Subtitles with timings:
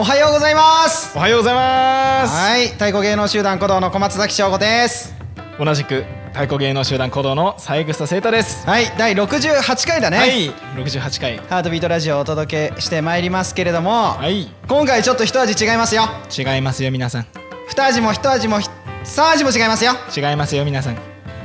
[0.00, 1.10] おはようございます。
[1.16, 2.32] おはようございます。
[2.32, 5.12] はい太鼓芸能集団鼓動の小松崎翔吾です。
[5.58, 8.64] 同じく太鼓芸能集団鼓動の三枝聖太です。
[8.64, 11.38] はい第68回だね、はい68回。
[11.38, 14.48] ハートビートラジオをお届けしてまいりますけれども、はい。
[14.68, 16.04] 今回ちょっと一味違いますよ。
[16.30, 17.26] 違いますよ皆さん。
[17.66, 18.68] 二味も一味もひ
[19.02, 19.94] 三味も違いますよ。
[20.16, 20.98] 違いますよ皆さん。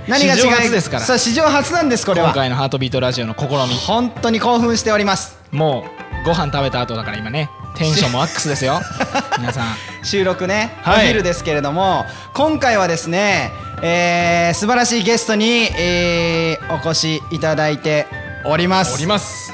[0.08, 0.42] 何が違い？
[0.42, 1.04] 史上初ですから。
[1.04, 2.28] さあ史上初なんですこれは。
[2.28, 3.73] 今回のハートビートラジオの試み。
[3.88, 5.40] 本当に興奮しております。
[5.50, 5.86] も
[6.22, 8.82] うご飯食べた後だから今ねテンションもマックスですよ。
[9.40, 9.76] 皆さん。
[10.04, 11.05] 収録ね、はい。
[11.05, 18.08] お昼ですけれども今回はですね、えー素晴らしいゲストに、えーお越しいただいて
[18.45, 18.94] おります。
[18.95, 19.52] おります。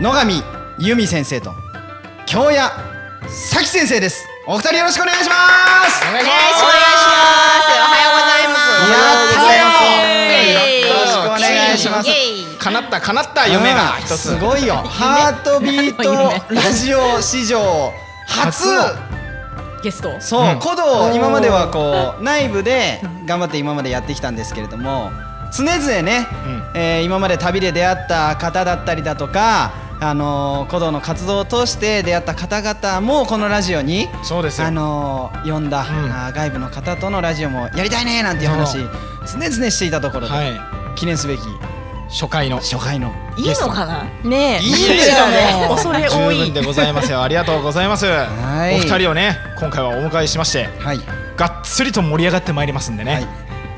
[0.00, 0.42] 野上
[0.78, 1.52] 由美先生と
[2.26, 2.58] 京谷
[3.28, 4.26] 咲先生です。
[4.46, 6.02] お二人よろしくお願いします。
[6.08, 6.66] お願いしお願いします。
[7.70, 8.90] おはようございます。
[8.90, 8.96] や
[9.38, 10.63] ったよ
[11.74, 12.10] 願いします。
[12.58, 14.18] 叶った叶った夢が一つ。
[14.18, 14.76] すごいよ。
[14.86, 17.92] ハートビートラジオ史上
[18.26, 18.68] 初。
[18.68, 18.94] 初
[19.82, 20.16] ゲスト？
[20.20, 20.60] そう、うん。
[20.60, 25.10] 古道今まではこう内部で頑張って今までやってきたんですけれども
[25.54, 26.62] 常々ね、うん。
[26.74, 34.66] えー今まで旅で出会った方だったりだとかあのー古道の活動を通して出会った方々もこのラジオにそうですよ。
[34.66, 35.86] あのー呼んだ、ん。
[36.12, 38.78] あー外部の方とのラジオもやりたいねなんていう話
[39.26, 41.42] そ常々していたところで、は記念すべきい
[42.08, 42.58] 初回の。
[42.58, 43.12] 初回の。
[43.36, 44.04] いいのかな？
[44.22, 44.62] ねえ。
[44.62, 45.66] いいでしょね。
[45.70, 46.36] 恐れ多い。
[46.36, 46.54] 十分。
[46.54, 47.22] でございますよ。
[47.22, 48.06] ありがとうございます。
[48.06, 48.08] い。
[48.08, 51.00] お二人をね今回はお迎えしましてはい。
[51.36, 53.26] がっつりと盛り上がってまいりますんでね、はい。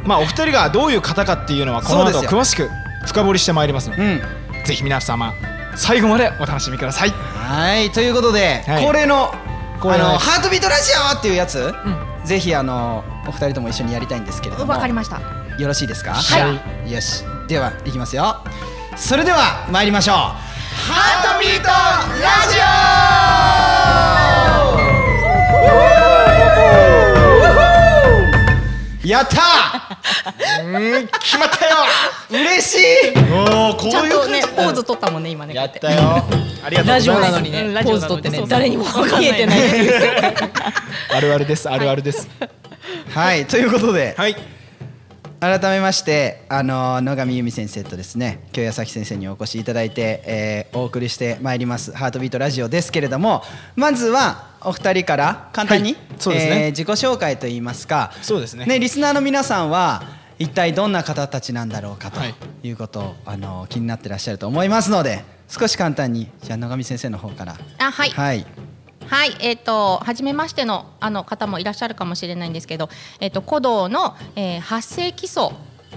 [0.05, 2.69] まあお二人がどういう方かっていうのはこの後詳しく
[3.07, 4.21] 深掘りしてまいりますので、うん。
[4.65, 5.33] ぜひ皆様
[5.77, 7.11] 最後までお楽しみください。
[7.11, 8.85] はいということで、はい。
[8.85, 9.33] 恒例の
[9.81, 11.75] 恒あのハートビートラジオっていうやつ、
[12.25, 14.73] ぜひあのお二人とも一緒にやりたいんですけれども。
[14.73, 15.21] わかりました。
[15.59, 16.15] よろしいですか？
[16.15, 16.93] はい。
[16.93, 17.25] よし。
[17.49, 18.37] ではいきますよ。
[18.97, 20.17] それでは参りましょう。
[20.17, 21.73] ハートビートラ
[22.51, 22.59] ジ
[24.33, 24.36] オ
[29.09, 29.99] やった
[30.65, 30.67] う
[31.03, 31.77] ん決まったよ！
[32.31, 33.33] ー嬉しい！
[33.33, 35.55] おおこうちゃんとねいう感じポーズ取ったもんね今ね。
[35.55, 36.25] やったよ。
[36.65, 37.01] ありがとうございます。
[37.01, 38.45] ラジオなのにねうんポーズ取ってね。
[38.49, 38.85] 誰にも
[39.19, 39.61] 見えてない。
[41.15, 42.29] あるあるですあるあるです
[43.15, 44.37] はいということで、はい
[45.39, 53.43] 改めましてあの野上由美先生とですね京谷咲先生にお越しいただいて、えーお送りしてまいります「ハートビートラジオ」ですけれども
[53.77, 56.65] まずはお二人から簡単に、はいそうですね。
[56.65, 60.03] えー自己紹介といいますかそうですねリスナーの皆さんは
[60.39, 62.35] 一体どんな方たちなんだろうかとはい。
[62.63, 67.57] いうことを、あの気になってらっしゃると思いますので少し簡単にじゃあ野上先生の方から。
[67.79, 68.11] あはい。
[68.11, 68.47] はい
[69.09, 72.89] はいえっと初めましてのあの方もいらっしゃるかもしれないんですけど
[73.21, 75.51] えっと古道のえー発声基礎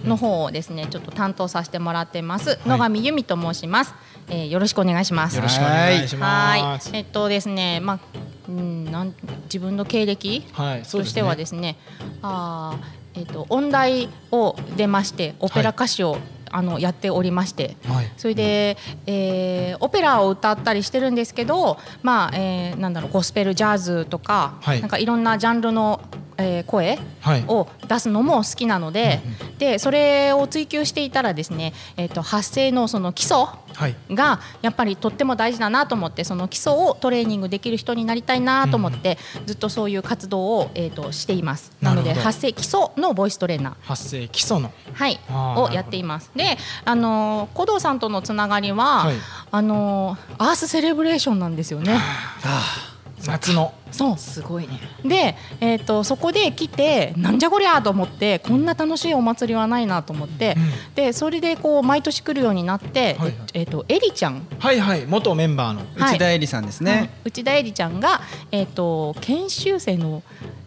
[0.06, 3.94] の方をですねちょっと担当させてもらってます野上由美と申します。
[4.30, 5.36] えーよろしくお願いします。
[5.36, 8.00] よろしくお願いしますはい、えっとですね、まあ、
[8.48, 9.16] うん、なん、
[9.46, 10.46] 自分の経歴。
[10.52, 11.78] はいそうですねとしてはですね。
[12.22, 16.18] あーえっと、音大を出まして、オペラ歌手を、
[16.52, 17.78] あの、やっておりまして。
[17.88, 18.12] はい。
[18.18, 24.82] それで、えーオペラを歌ったりしてるんですけど、まあ、えーなんだろう、ゴスペルジャズとか、はい。
[24.82, 26.02] なんかいろんなジャンルの、
[26.40, 27.44] えー声はい。
[27.48, 29.22] を出すのも好きなので、
[29.58, 33.38] でそれを追求していたらですね、えー、と発声のその基礎
[33.74, 33.96] はい。
[34.12, 41.72] がやっぱりとっても大事だなと思ってその基礎をトレーニングできる人になりたいなと思って、ずっとそういう活動を、えー、としています。
[41.82, 43.74] なので発声基礎のボイストレーナー。
[43.84, 44.72] 発声基礎の。
[44.94, 45.20] はい。
[45.30, 46.32] をやっています。
[46.36, 49.16] であのー古道さんとのつながりは、はい。
[49.52, 51.98] あのーアースセレブレーションなんですよね
[53.26, 53.74] 夏の。
[53.92, 54.18] そう。
[54.18, 54.80] すごいね。
[55.04, 60.56] で、えー、とそこで来てなんじゃこりゃと思ってこんな楽しいお祭りはないなと思って、
[60.96, 63.36] でそれでこう毎年来るようになって、はいはい。
[63.54, 65.80] えっとエリちゃん、はいはい元メンバーの。
[65.96, 66.16] はい。
[66.16, 67.30] 内田絵里さんですね、うん。
[67.30, 68.22] 内田エリちゃんが、
[68.52, 70.24] えー、と研修生の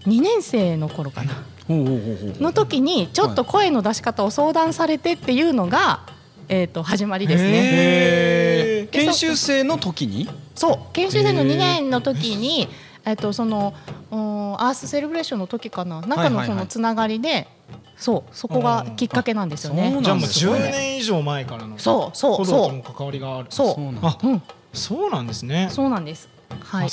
[0.06, 1.32] 2年生の頃かな。
[1.68, 6.00] の時にちょっと声の出し方を相談されてっていうのが、
[6.48, 8.88] えー、と始まりですね。
[8.90, 10.28] 研修生の時に？
[10.54, 10.78] そう。
[10.92, 12.68] 研修生の2年の時に、
[13.04, 13.74] えっとその
[14.10, 16.00] うんアースセレブレーションの時かな。
[16.00, 16.48] なんかはいはいはい。
[16.48, 17.48] のそのつながりで、
[17.96, 18.36] そう。
[18.36, 19.90] そこがきっかけなんですよね。
[19.92, 20.02] そう。
[20.02, 23.84] じゃあもう10なんですね年以上前からのそうそう古道とも関わりがあるそうそう。
[23.84, 24.42] うん
[24.72, 25.68] そうなんですね。
[25.70, 26.28] そうなんです。
[26.60, 26.90] はい。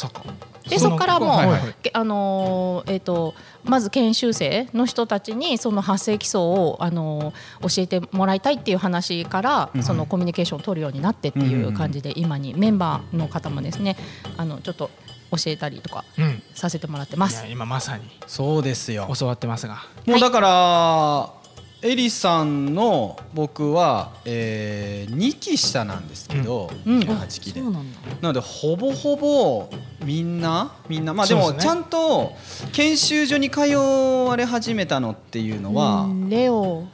[0.70, 3.34] でそこからもう、はいはいけあのーえっ、と
[3.64, 13.98] まず研修生の人たちにその発声基礎をあのー教えてもらいたいっていう話から、そのコミュニケーションを取るようになってっていう感じで、今にメンバーの方もですね
[14.38, 14.90] あのちょっと
[15.32, 16.42] 教えたりとかうん。
[16.54, 17.46] させてもらってます。
[17.50, 19.10] 今まさにそうですよ。
[19.18, 19.84] 教わってますが。
[20.06, 21.39] もうだから、
[21.82, 27.00] エリさんの僕は、えー、2期下なんですけど、うん。
[27.00, 28.00] 8期で、そうなんだ。
[28.22, 29.70] なのでほぼほぼ
[30.04, 32.34] みんなみんなまあでもちゃんと
[32.74, 36.30] 研修所に通われ始めたのっていうのはうん。
[36.30, 36.86] レオ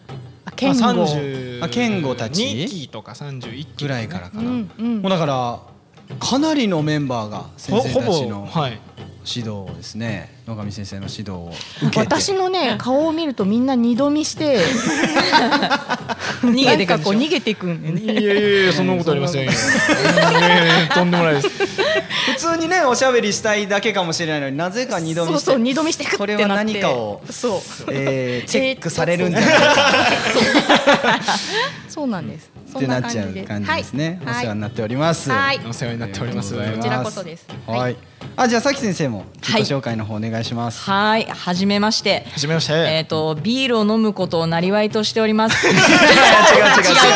[0.45, 2.43] あケまあンゴ、30あ健吾たち。
[2.43, 5.01] 2期とか31期ぐらいからかな、うんうん。
[5.01, 5.59] もうだから
[6.19, 8.79] かなりのメンバーが先生ほほぼたちのはい。
[9.27, 10.35] 指導をですね。
[10.47, 11.99] 野上先生の指導を受けて。
[11.99, 14.59] 私のね顔を見るとみんな二度見して
[16.41, 18.01] 逃げてかこう逃げていくんだよね。
[18.01, 19.51] いやいやいやそんなことありませんよ。
[20.93, 21.49] とんでもないです。
[21.49, 26.33] 普通にねおしゃべりしたいだけかもしれないのになぜか二度見してそうそう二度見してくってなって。
[26.35, 27.61] これは何かをそう。
[27.91, 31.19] えー チェックされるんじゃないか
[32.05, 32.51] そうなんです。
[32.71, 34.37] そってんなっちゃうな感じですね、はい。
[34.37, 35.31] お世話になっております。
[35.31, 35.59] はい。
[35.67, 36.53] お世話になっております。
[36.53, 37.47] こちらこそです。
[37.65, 37.97] はい、はい。
[38.37, 41.25] あじゃあさき先生も自己紹介の方お願いします、はい。
[41.25, 42.25] はじめまして。
[42.31, 42.73] はじめまして。
[42.73, 45.55] えっ、とビールを飲むことをなりわいとしております。
[45.65, 45.85] 違う違う違う。
[45.85, 47.09] 違う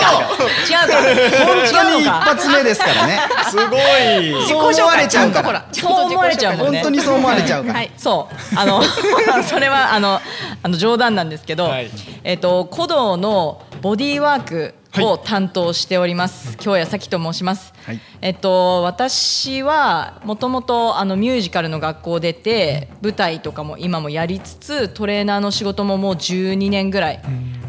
[0.71, 1.41] 違うか。
[1.45, 3.19] 本当に一発目ですからね。
[3.49, 4.47] すごい。
[4.47, 5.65] そう思われちゃうから。
[5.71, 6.79] そう思われちゃうもんね。
[6.79, 7.91] 本当にそう思われちゃうから、はい。
[7.95, 8.59] そう。
[8.59, 8.81] あの
[9.47, 10.19] それはあの
[10.63, 11.91] あの冗談なんですけど、はい。
[12.23, 15.19] えっ、と古道のボディーワークをはい。
[15.23, 17.99] 担当しております、京谷咲と申します、はい。
[18.21, 27.21] えっと私はもともとあのミュージカルの学校出て舞台とかも今もやりつつトレーナーの仕事ももう12年ぐらい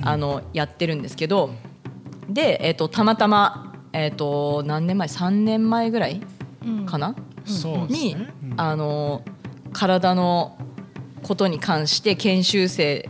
[0.02, 1.50] あのやってるんですけど
[2.28, 6.22] で、えっとたまたま、えっと何年前？3年前ぐらい
[6.86, 7.14] かな、
[7.44, 9.22] そうですに、ねあの
[9.72, 10.58] 体の
[11.22, 13.08] ことに関して研修生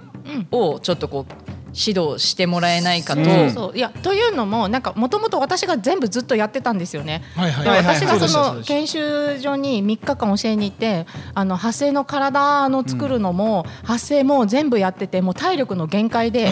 [0.50, 3.24] をちょっとこう指導してもらえないかと、う。
[3.24, 3.76] んそう。
[3.76, 7.22] いやというのもなんかもともと私が全部ずっとやってたんですよね。
[7.36, 7.64] はいはい。
[7.64, 16.50] ではいはい私がその研修所に3日間教えに行ってあの発声の体の作るのも、発声も全部やっててもう体力の限界で。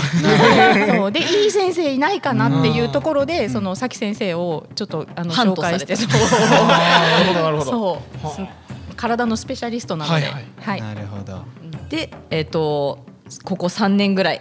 [0.89, 1.13] そう。
[1.13, 5.97] でいい先生いないかなっていうところで、そのさき先生をちょっとあの紹介して。
[5.97, 7.71] そうなるほどなるほど。
[7.71, 8.31] そう。
[8.31, 10.81] す体のスペシャリストなので、はいはい。
[10.81, 11.45] なるほど。
[11.89, 12.99] で、えっと
[13.45, 14.41] ここ3年ぐらい、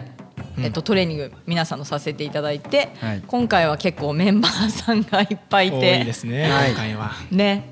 [0.62, 3.22] えっとトレーニング皆さんのさせていただいて、はい。
[3.26, 6.70] 今回は結構メンバーさんがいっぱいい多ていですねはい。
[6.70, 7.12] 今回は。
[7.30, 7.70] ね、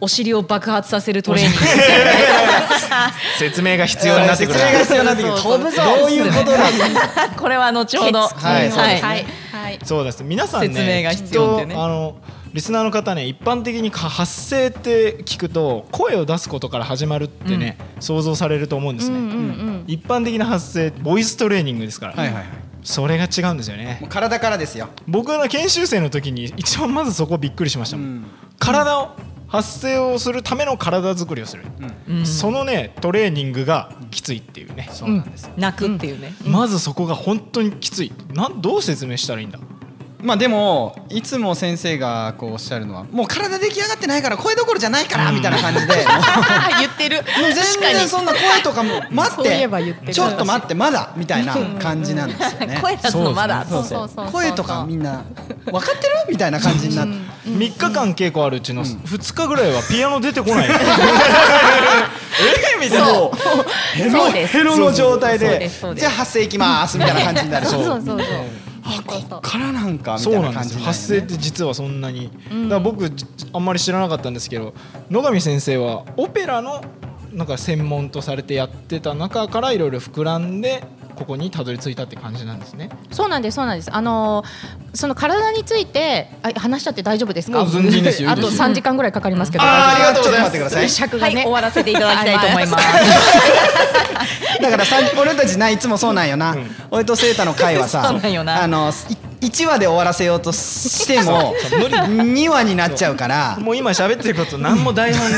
[0.00, 1.58] お尻を爆発させるトレーニング。
[3.38, 5.38] 説明が必要になってくる説明が必要になってくる。
[5.38, 6.58] そうそうどういうことだ。
[7.36, 8.82] これは後ほど、はいそうですね。
[8.82, 9.00] はい。
[9.02, 9.78] はい。
[9.84, 10.22] そうです。
[10.24, 11.70] 皆さんね説明が必要ってね。
[11.70, 12.16] きっとあの
[12.56, 22.44] リスナーの方ね一般的にか発声って聞くと声を出すことから始まるってね、想像されると思うんですね、うんうんうん一般的な発声ボイストレーニングですから、はいはいはい
[22.82, 24.88] それが違うんですよね体からですよ。
[25.08, 28.26] 僕の研修生の時に一番まずそこびっくりしましたもん、うん。
[28.60, 29.10] 体を
[29.48, 31.64] 発声をするための体作りをする、
[32.24, 35.30] そのねトレーニングがきついっていうね、そうなん。
[35.30, 38.12] ですよ、泣くっていうね、まずそこが本当にきつい。
[38.32, 39.58] なんどう説明したらいいんだ？
[40.22, 45.94] まあでもいつも先生がこうおっしゃるのはもう体出来上がってないから声どころじゃないからみたいな感じで。
[45.94, 46.04] も う
[46.80, 47.22] 言ってる。
[47.54, 49.68] 全然そんな声とかも待って
[50.12, 52.78] ちょっと待ってまだみたいな感じなんですよね。
[52.80, 53.66] 声出すのまだ。
[53.68, 55.22] そうそう声とかみんな
[55.66, 56.14] 分かってる？
[56.30, 57.12] みたいな感じになって。
[57.46, 60.72] 3日間稽古あるうちの2日ぐらいはピアノ出てこない、 え？
[62.80, 63.06] みたいな。
[63.94, 67.66] ヘロヘロの状態でじゃあ発声いきますみたいな感じになる。
[67.66, 68.26] そうそうそうそう
[68.86, 70.82] あこっからなんかみそたうなんですよいな感じね。
[70.84, 74.74] 発声って実はそんなに、だから僕じあんまり知らなかったんですけど
[75.10, 76.82] 野上先生はオペラの
[77.32, 80.82] なんか専門とされてやってた中からいろいろ膨らんで
[81.16, 82.90] ここにたどり着いたって感じなんですね。
[83.10, 83.90] そうなんですそうなんです。
[83.92, 84.46] あのー
[84.94, 87.66] その体についてあ話しちゃって大丈夫ですか？
[87.66, 88.30] すあといですよ。
[88.30, 89.64] 3時間ぐらいかかりますけど。
[89.64, 90.52] あーありがとうございます。
[90.52, 92.84] ちょっと待ってくださいはい、尺がね終わらせていただきたいと思います。
[94.62, 96.56] だからさ俺たちないつもそうなんよな、
[96.90, 98.92] 俺とセータの会はさ あの
[99.40, 103.58] 1話で終わらせようとしても2話になっちゃうから。
[103.58, 105.28] もう今喋ってること何も台本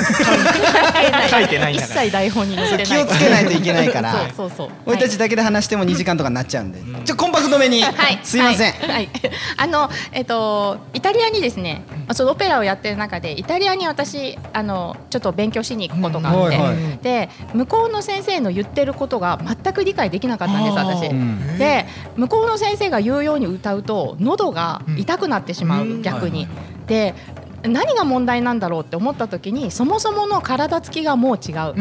[1.31, 2.01] 書いてないん一だから。
[2.03, 3.07] 切台本に載せてない。
[3.07, 4.13] 気をつけないといけないから。
[4.31, 4.71] そうそうそう。
[4.87, 9.11] 俺たちだけで話しても2時間とかになっちゃうんで、ちょコンパクトめに、はい、すいません、はい、は い
[9.57, 16.57] あの、えっと、イタリアにですね、まあそのオペラをやってる中で、イタリアに私、あの、ちょっと勉強しに行くことがあって。
[16.57, 16.63] うん。
[16.63, 16.99] はいはい。
[17.03, 21.13] で、向こうの先生の言ってることが全く理解できなかったんです、私。
[21.13, 21.59] ん。
[21.59, 21.87] で、
[22.17, 26.45] 向こうの先生が言うように歌うと、喉が痛くなってしまう、うん逆に。
[26.45, 26.49] はい
[26.87, 27.15] で。
[27.65, 31.75] 何が問題なんだろうって思った時にそもそもの体つきがもう違う、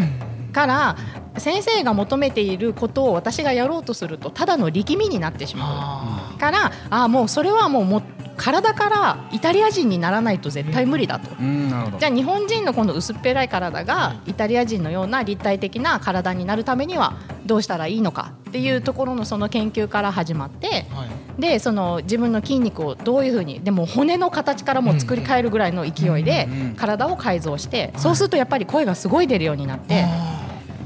[0.51, 0.97] から
[1.37, 6.39] 先生が求めていることを私がやろうとするとただの力みになってしまう。
[6.39, 8.01] からあもうそれはもうも
[8.38, 11.29] 体からイタリア人にならないと絶対無理だと。
[11.39, 17.15] うんじゃあ日本人のこの薄っぺらい体がイタリア人のような立体的な体になるためには
[17.46, 30.06] どうしたらいいのかっていうところのその研究から始まってはいでその自分の筋肉をどういうふうにでも骨の形からも作り変えるぐらいの勢いで体を改造してそうするとやっぱり声がすごい出るようになって。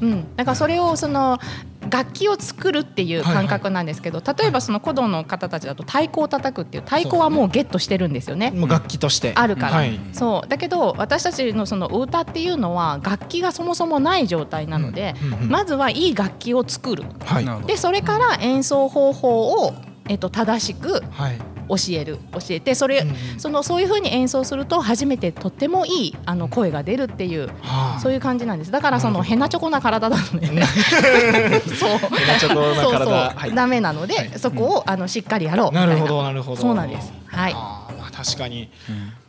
[0.02, 1.40] うん、だからそれをその
[1.90, 8.52] 楽器を作るっていう感覚なんですけど、例えばその古道の方たちだと太鼓を叩くっていう太鼓はもうゲットしてるんですよね。
[8.52, 9.34] もう楽器として。
[9.36, 10.00] あるから、はい。
[10.14, 10.48] そう。
[10.48, 15.50] だけど私たちのそのお歌っていうのは楽器がそもそもない状態なので、うんうんうん。
[15.50, 17.04] まずはいい楽器を作る。
[17.26, 17.68] はい。
[17.68, 19.74] でそれから演奏方法を、
[20.08, 21.40] えっと、正しくはい
[21.72, 23.16] 教える教えてそれ、うんうん。
[23.40, 27.48] そのそういうふうに演奏すると初めてとってもいいあの声が出るっていう。
[27.62, 28.00] はあ。
[28.02, 28.72] そういう感じなんです。
[28.72, 30.48] だからそのヘナチョコな体なので、
[31.76, 33.56] そう、ヘナチョコなそう体そう、はい。
[33.56, 34.32] ダメなので、はい。
[34.38, 35.72] そこをあのしっかりやろう。
[35.72, 35.94] みたいな。
[35.94, 36.62] なるほどなるほど。
[36.62, 37.14] そうなんです。
[37.28, 37.54] はい。
[37.54, 37.81] あーまあ
[38.24, 38.70] 確かに、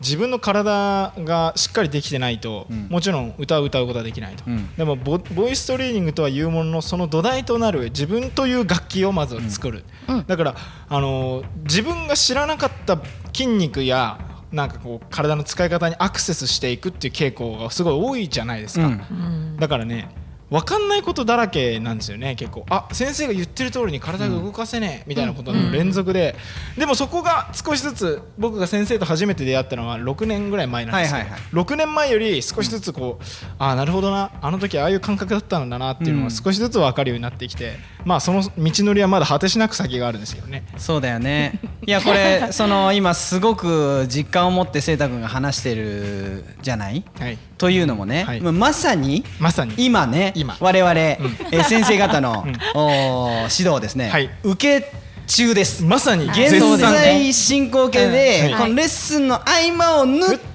[0.01, 2.89] 自分の体がしっかりできてないと、ん。
[2.89, 4.75] もちろん歌を歌うことはできないと、うん。
[4.77, 10.15] でもボボイストレーニングとはいうもののその土台となる自分という楽器をまず作る、うん。
[10.17, 10.55] うんだから、
[10.89, 12.99] あのー自分が知らなかった
[13.33, 14.19] 筋肉や
[14.53, 19.57] なんかこう体の使い方にアクセスしていくっていう傾向がすごい多いじゃないですか、うん。
[19.59, 20.11] だからね
[20.53, 22.37] 分かんないことだらけなんですよね。
[22.37, 22.67] 結構。
[22.69, 25.09] あ先生が言ってる通りに体が動かせねえ。
[25.09, 26.37] みたいなことの連続で、
[26.77, 31.65] でもそこが少しずつ僕が先生と初めて出会ったのは6年ぐらい前なんですけど、はいはいはい。
[31.65, 33.25] 6年前より少しずつこう、
[33.59, 34.31] ああなるほどな。
[34.43, 37.73] あの時ああいう感覚だったんだなっていうのが少しずつ分かるようになってきて、
[38.05, 40.65] まあその道のりはまだ果てしなく先があるんですけどね。
[40.77, 41.59] そうだよね。
[41.87, 47.03] いやこれ その今すごく実感を持って清太君が話してるじゃない？
[47.19, 48.41] はいというのもね、はい。
[48.41, 49.75] まさにまさに。
[49.77, 50.57] 今ね今。
[50.59, 54.29] 我々、えー先生方の、 おー指導ですね、はい。
[54.43, 54.93] 受け
[55.29, 55.85] 中です。
[55.85, 56.29] まさに。
[56.29, 58.59] はい現在進行形で、うん。
[58.59, 60.52] このレッスンの合間を縫って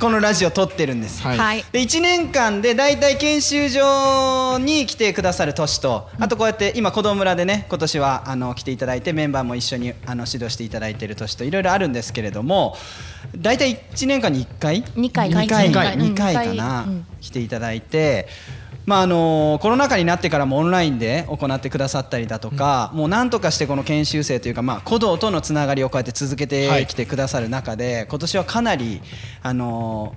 [0.00, 1.38] このラジオ撮ってるんです、はい。
[1.38, 1.64] はい。
[1.72, 12.76] で1年間で大体研修所に来てくださる年とあとこうやって今子供村でね今年はあの来ていただいてメンバーも一緒にあの指導していただいている年といろいろあるんですけれども
[13.36, 14.84] 大体1年間に1回？
[14.94, 15.96] 二回2回二回。
[15.96, 17.06] 2回かうんな、うん。
[17.20, 18.28] 来ていただいて。
[18.84, 29.00] まああのコロナ禍になってからもオンラインで行ってくださったりだとか、もうなんとかしてこの研修生というか、まあ、古道とのつながりをこうやって続けてきてくださる中で、今年はかなり、
[29.42, 30.14] あの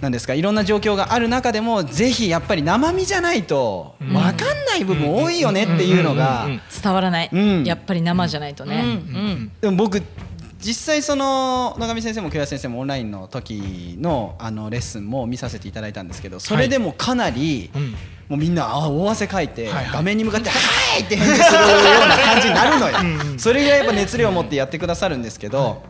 [0.00, 4.34] なんですかいろんな状況がある中でもぜひやっぱり生身じゃないと分かん
[4.66, 6.50] ない部分多いよねっていうのがうん。
[6.50, 6.56] うん。
[6.56, 6.62] うん。
[6.82, 7.64] 伝わらない、うん。
[7.64, 8.90] やっぱり生じゃないとね、うん。
[8.90, 9.52] うん。
[9.62, 10.02] でも僕
[10.64, 17.94] 実際その野上先生も清谷先生もオンラインの時のあのレッスンも見させていただいたんですけどそれでもかなり、うん。
[18.26, 20.56] もうみんなあ大汗かいて、画面に向かって「は
[20.98, 21.64] い!」って返事するよ
[22.06, 22.96] うな感じになるのよ。
[23.38, 25.82] それぐらいやっぱ熱量を持ってやってくださるんですけど、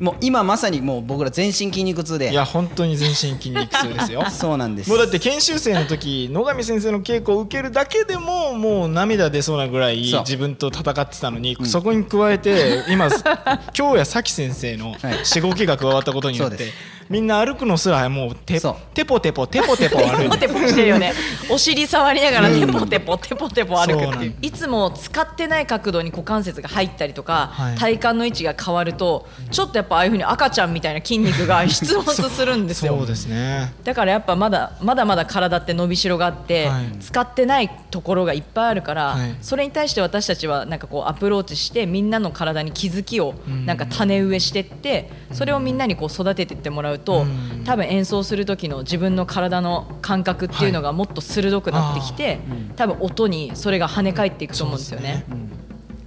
[0.00, 2.30] もう今まさにもう僕ら全身筋肉痛で。
[2.30, 4.24] いや本当に全身筋肉痛ですよ。
[4.32, 4.88] そうなんです。
[4.90, 13.08] もうだって研修生の時野上先生の稽古を受けるだけでももう涙出そうなぐらい自分と戦ってたのにそこに加えて今
[13.74, 15.24] 京谷咲先生のはい。
[15.24, 18.76] しごきが加わったことによってそうですみんな歩くのすらもうテそう。
[18.94, 20.38] テポテポテポテポ歩いて。
[20.46, 21.12] テポテポしてるよね。
[21.50, 24.34] お尻触りながらテポテポテポテポ歩くっていう。
[24.40, 27.74] いつも使ってない角度に股関節が入ったりとか、はい。
[27.74, 32.96] 体幹の位置が変わるとちょっとやっぱああいうふうに赤ちゃんみたいな筋肉が 出没するんですよ。
[32.96, 33.72] そうですね。
[33.82, 36.96] だからやっぱまだまだまだ体って伸びしろがあって、はい。
[37.00, 39.34] 使ってないところがいっぱいあるから、はい。
[39.42, 43.34] それに対して私たちはなんかこうアプローチしてみんなの体に気づきを
[43.66, 47.50] なんか種植えしてってそれをみんなにこう育てていってもらうとうん。
[47.64, 52.40] 多分演奏する時の自分の体の感覚っていうのがもっと鋭くなってきて、
[52.76, 55.24] 多分音にそれが跳ね返っていくと思うんですよね。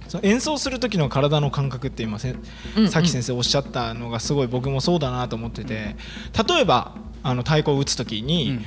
[0.08, 2.34] その演奏する時の体の感覚って今せ
[2.76, 5.96] うんさっき先生おっしゃったのがすごい僕もそうだなと思ってて
[6.48, 8.60] 例えばあの太鼓を打つ時に、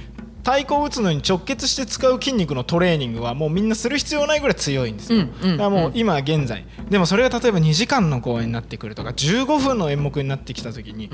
[0.48, 6.66] 太鼓を打つのに直結して使う筋肉のトレーニングはもうみんなする必要ないぐらい強いんですよ、うんうんだからもう今現在。
[6.90, 11.10] でもそれが例えば2時間の公演になってくるとか15分の演目になってきた時に、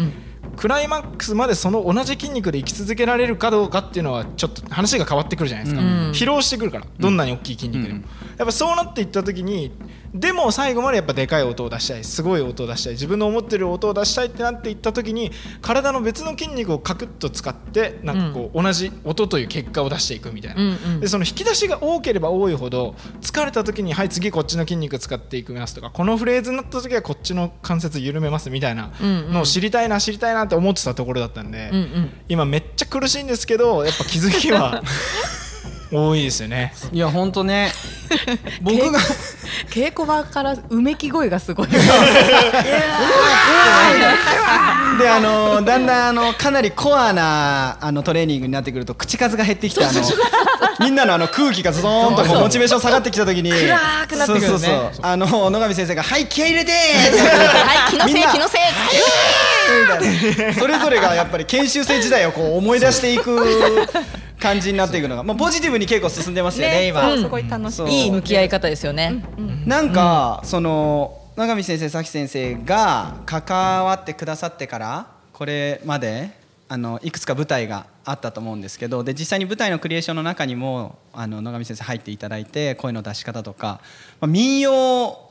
[0.56, 5.88] クライマックスまでその同じ筋肉で生き続けられるかどうかっていうのはちょっと話が変わってくるじゃないですか、うん。
[6.12, 6.86] 疲労してくるから。
[7.00, 8.02] どんなに大きい筋肉でも、
[8.38, 9.72] やっぱそうなっていった時に
[10.14, 12.04] でも最後までやっぱでかい音を出したい。
[12.04, 12.94] すごい音を出したい。
[12.94, 21.00] 自分の思ってる音を出したいってなっていった時に体の別の筋肉をカクッと使ってなんかこう同じ音という結果を出していくみたいな、うんうん。
[21.00, 32.10] でその引き出しが多ければ多いほど疲れた時にはい次こっちの筋肉使っていきますとかこのフレーズになった時はこっちの関節緩めますみたいなのを知りたいな知りたいなって思ってたところだったんで、うんうん。
[32.30, 34.84] 今めっちゃ苦しいんですけどやっぱ気づきは
[35.94, 36.74] 多いですよね。
[36.92, 37.72] いや本当ね
[38.62, 39.00] 僕が
[39.70, 41.68] 稽古場からうめき声がすごい。
[41.68, 41.78] で
[45.10, 50.02] あのだんだんあのかなりコアなあのトレーニングになってくると口数が減ってきてあの
[50.80, 58.62] みんなのあの空気がズドーンとこうモチベーション下がってきた時に暗くなってくるねそうそうそうあの野上先生が「はい気合い入れて!」はい、気のせいみんな気のせい。
[60.00, 63.40] みたいなそれぞれがやっぱり研修生時代をこう思い出していく
[64.40, 67.02] 感じになっていくのが、まあ、ポジティブに結構進んでますよね今。
[67.02, 68.04] そうすごい楽しそうい。
[68.06, 69.24] いい向き合い方ですよね。
[69.66, 76.30] なんか、その永見先生崎先生が関わってくださってからこれまで
[76.70, 83.82] あのいくつか舞台があったと思うんですけどで実際に舞台のクリエーションの中にもあの野上先生入っていただいて声の出し方とか、
[84.22, 85.23] まあ、民謡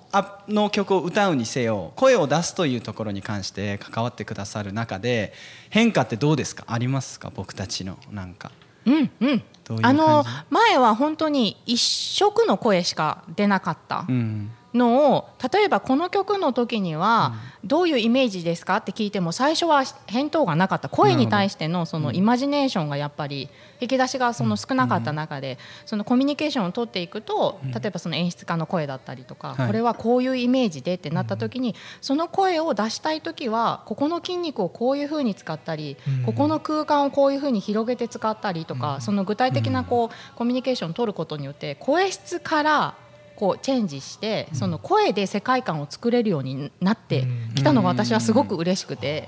[0.48, 5.32] の曲を歌うにせよ声を出すというところに関して関わってくださる中で
[5.70, 6.64] 変化ってどうですか？
[6.66, 7.32] ありますか？
[7.34, 8.50] 僕たちのなんか。
[8.84, 9.42] うんうん。
[9.64, 14.04] どういうあの前は本当に一色の声しか出なかった。
[14.08, 20.88] うんのを例えばこの曲の時にはどういうイメージですかって聞いても最初は返答がなかった。
[20.88, 23.48] 声に対してのそのイマジネーションがやっぱり
[23.80, 29.66] 引き出しがその少なかった中でそのコミュニケーションを取っていくと例えばその演出家の声だったりとかはい。
[29.66, 42.94] これはこういうイメージでってなった時にその声を出したい時はここの筋肉をこういうふうに使ったりここの空間をこういうふうに広げて使ったりとかその具体的なこうコミュニケーションを取ることによって声質から
[43.42, 49.26] こうチェンジしてその声で世界観を作れるようになってきたのが私はすごく嬉しくて。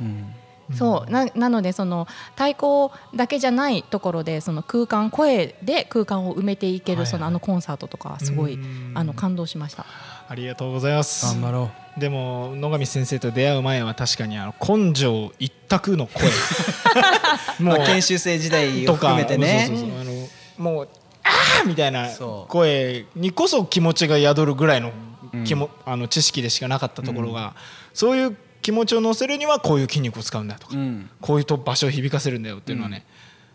[0.73, 1.11] そう。
[1.11, 2.06] ななのでその
[2.37, 8.92] 太鼓だけじゃないところでその空間声で空間を埋めていけるそのあのコンサートとかすごいうん。
[8.94, 9.85] あの感動しました。
[10.28, 11.26] ありがとうございます。
[11.26, 16.23] 頑張ろでも野上先生と出会う前は確かにあの根性一択の声。
[17.61, 19.64] う、まあ、研修生時代をとか含めてね。
[19.66, 20.00] そうそうそう。
[20.00, 20.88] あのもう
[21.25, 22.09] あーみたいな
[22.49, 24.93] 声にこそ気持ちが宿るぐらいの
[25.45, 27.54] 気も、あの知識でしかなかったところが、
[27.93, 31.11] そういう気持ちを乗せるにはこういう筋肉を使うんだとか、うん。
[31.21, 33.04] こういうと場所を響かせるんだよっていうのはね、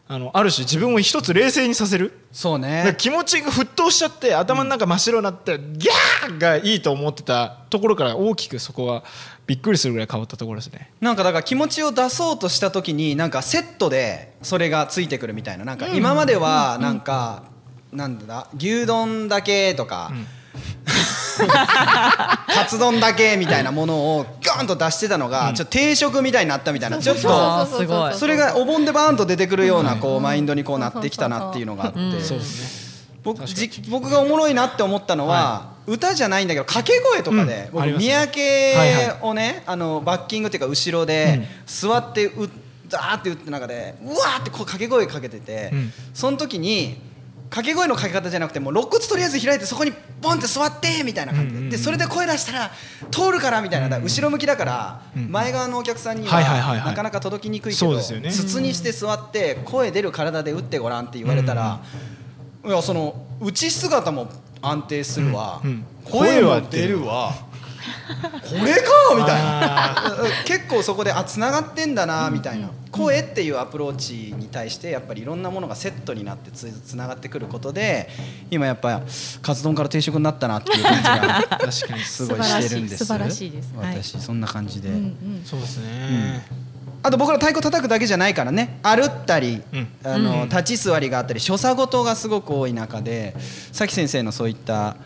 [0.07, 2.17] あのある種自分を一つ冷静にさせる。
[2.31, 2.95] そうね。
[2.97, 9.03] 気持ちが沸騰しちゃって頭の中真っ白になって、ギャーがいいと思ってたところから大きくそこは
[9.45, 10.91] びっくりするぐらい変わったところですね。
[10.99, 15.65] なんかだから気持ちを出そうとした時になんかセットでそれがついてくるみたいな。
[15.65, 17.43] なんか今まではなんか
[17.91, 18.47] なんだ？
[18.57, 20.11] 牛丼だけとか。
[21.39, 27.65] カツ丼だけみたいなものをガーンと出してたのがちょっと定食みたいになったみたいなちょっと。
[28.13, 31.99] それがお盆でバーンと出てくるようなこうマインドにこうなってきたなっていうのがあって。
[33.89, 38.39] 僕がおもろいなって思ったのは、歌じゃないんだけど掛け声とかで、僕三宅
[39.21, 42.49] をね、あのバッキングっていうか後ろで座ってう
[42.87, 45.93] ザーって打って中でうわーってこう掛け声かけてて、うん。
[46.13, 46.97] その時に
[47.49, 52.71] 掛け声のかけ方じゃなくてもう肋骨とりあえず開いてそこにボンって座ってみたいな感じで,、それで声出したら
[53.09, 58.31] 通るからみたいな後ろ向きだから前側のお客さんにはなかなか届きにくいけどそうですよね。
[58.31, 61.79] 筒にして座って声出る体で打ってごらんって言われたら、
[62.65, 64.29] いやその打ち姿も
[64.61, 65.61] 安定するわ、
[66.05, 67.33] 声は出るわ
[67.79, 69.15] これか？
[69.17, 70.17] みたいな。
[70.45, 72.69] 結構そこであつながってんだなみたいな。
[72.91, 78.09] 声っていうアプローチに対してやっぱりいろんなものがセットになってつつながってくることで
[78.49, 79.03] 今やっぱ
[79.43, 82.03] カツ丼から定食になったなっていう感じが確かに。
[82.03, 83.05] すごいしてるんです。
[83.05, 83.73] 素晴らしい素晴らしいです。
[83.75, 84.03] はい。
[84.03, 84.89] 私そんな感じで。
[84.89, 85.41] うんうん。
[85.45, 86.45] そうですね、
[87.03, 88.79] あと僕ら太鼓叩くだけじゃないからね。
[88.81, 89.87] 歩ったり、うん。
[90.03, 93.35] あの立ち座りがあったり所作事がすごく多い中で
[93.71, 94.97] さき先生のそういった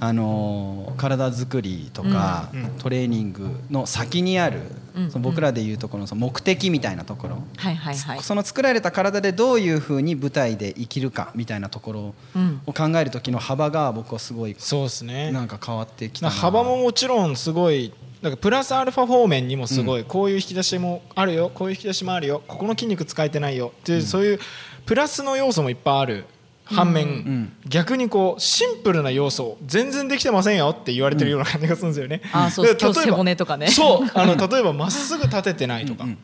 [0.00, 4.60] あの体作りとか、トレーニングの先にある、
[4.94, 5.10] うん。
[5.10, 8.22] その僕らでいうところのその目的みたいなところ、はいはいはい。
[8.22, 12.60] その作られた体でどういうふうに舞台で生きるかみたいなところうん。
[12.66, 15.32] を考える時の幅が僕はすごいそうですね。
[15.32, 24.40] なんか変わってきた幅ももちろんすごいなんかプラスアルファ方面にもすごい、こういう引き出しもあるよこういう引き出しもあるよここの筋肉使えてないよっていう、そういう
[24.86, 26.24] プラスの要素もいっぱいある
[26.70, 27.52] 反面、ん。
[27.66, 32.20] 逆にこうシンプルな要素全然できてませんよって言われてるような感じがするんですよね。
[32.32, 33.68] あーそう背骨とかね。
[33.68, 36.04] そうあの 例えばまっすぐ立ててないとか。
[36.04, 36.18] うんうん。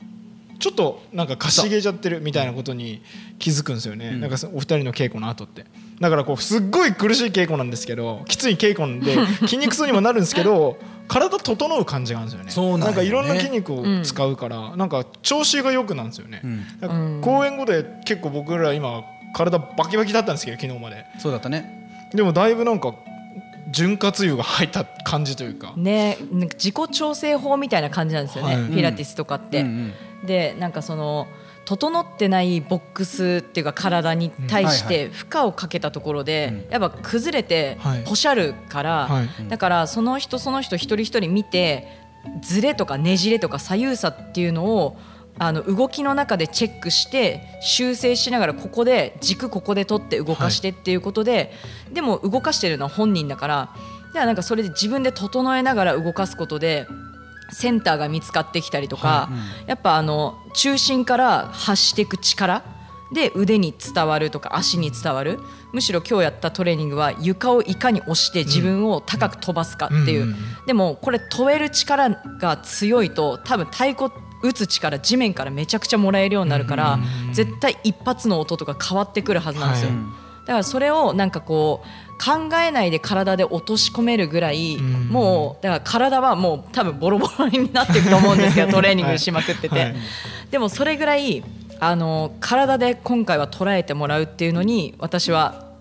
[0.58, 3.02] ちょっとなんかかしげちゃってるみたいなことに
[3.38, 5.66] 気づくんですよね、なんかそお二人の稽古の後って。
[6.00, 9.14] だからこうすっごい苦しい稽古なんですけどきつい稽古で
[9.46, 12.50] 筋肉痛にもなるんですけど体整う感じがあるんですよね。
[12.50, 12.94] そうなんよね。
[12.94, 16.64] かいろんな筋肉を使うから、なんか調子が良くなるんですよね、ん。
[16.80, 19.02] だから公演後で結構僕ら今
[19.34, 21.04] 体バキバキだったんですけど昨日まで。
[21.18, 22.08] そうだったね。
[22.14, 22.94] でもだいぶなんか
[23.70, 28.70] 潤滑油が入った感じというか、ね、なんか自己調整法みたいな感じなんですよね、はい。
[28.70, 29.60] ピラティスとかって。
[29.60, 29.92] うんうん
[30.24, 31.26] でなんかその
[31.66, 34.88] 整ってないボックスっていうか体に対しうん。
[34.88, 38.04] て負荷をかけたところでやっぱ崩れてはい。
[38.04, 39.48] ポシャるから、はい。
[39.48, 41.88] だからその人その人一人一人見て
[42.42, 44.96] ズレとかねじれとか左右差っていうのを
[45.38, 51.52] あの動きの中でチェックして修正しながらここで軸ここで取って動かしてっていうことで、
[51.92, 53.56] でも動かしてるのは本人だから
[54.08, 56.86] だからなんかそれで自分で整えながら動かすことで
[57.50, 59.28] センターが見つかってきたりとか、
[59.66, 62.62] やっぱあの中心から発していく力
[63.12, 65.38] で腕に伝わるとか足に伝わる
[65.72, 70.36] むしろ今日やったトレーニングは床をいかに押して自分を高く飛ばすかっていう、うんうん。
[70.66, 74.10] でもこれ飛べる力が強いと多分太鼓
[74.44, 76.98] 打つ力地面からめちゃくちゃもらえるようになるから、
[77.32, 79.88] 絶対一発の音とか変わってくるはずなんですよ。
[79.88, 79.98] はい。
[80.46, 85.08] だからそれをなんかこう考えないで体で落とし込めるぐらい、ん。
[85.08, 89.94] もうだから体はもう多分ボロボロになっていくと思うんですけどトレーニングしまくってて、はい。
[90.50, 91.42] でもそれぐらい
[91.80, 95.72] あの体で今回は捉えてもらうっていうのに私は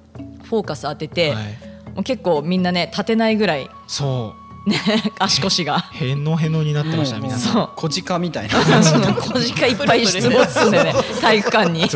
[0.43, 1.45] フォーカス当てて、はい。
[1.93, 4.80] もう結構みんなね立てないぐらいそうね
[5.19, 5.80] 足腰が。
[5.91, 7.54] へのへのになってました皆さん。
[7.54, 7.69] そう。
[7.76, 8.56] 小鹿みたいな。
[8.60, 10.93] 小鹿いっぱい出没するんだよね。
[11.21, 11.89] 体育館に。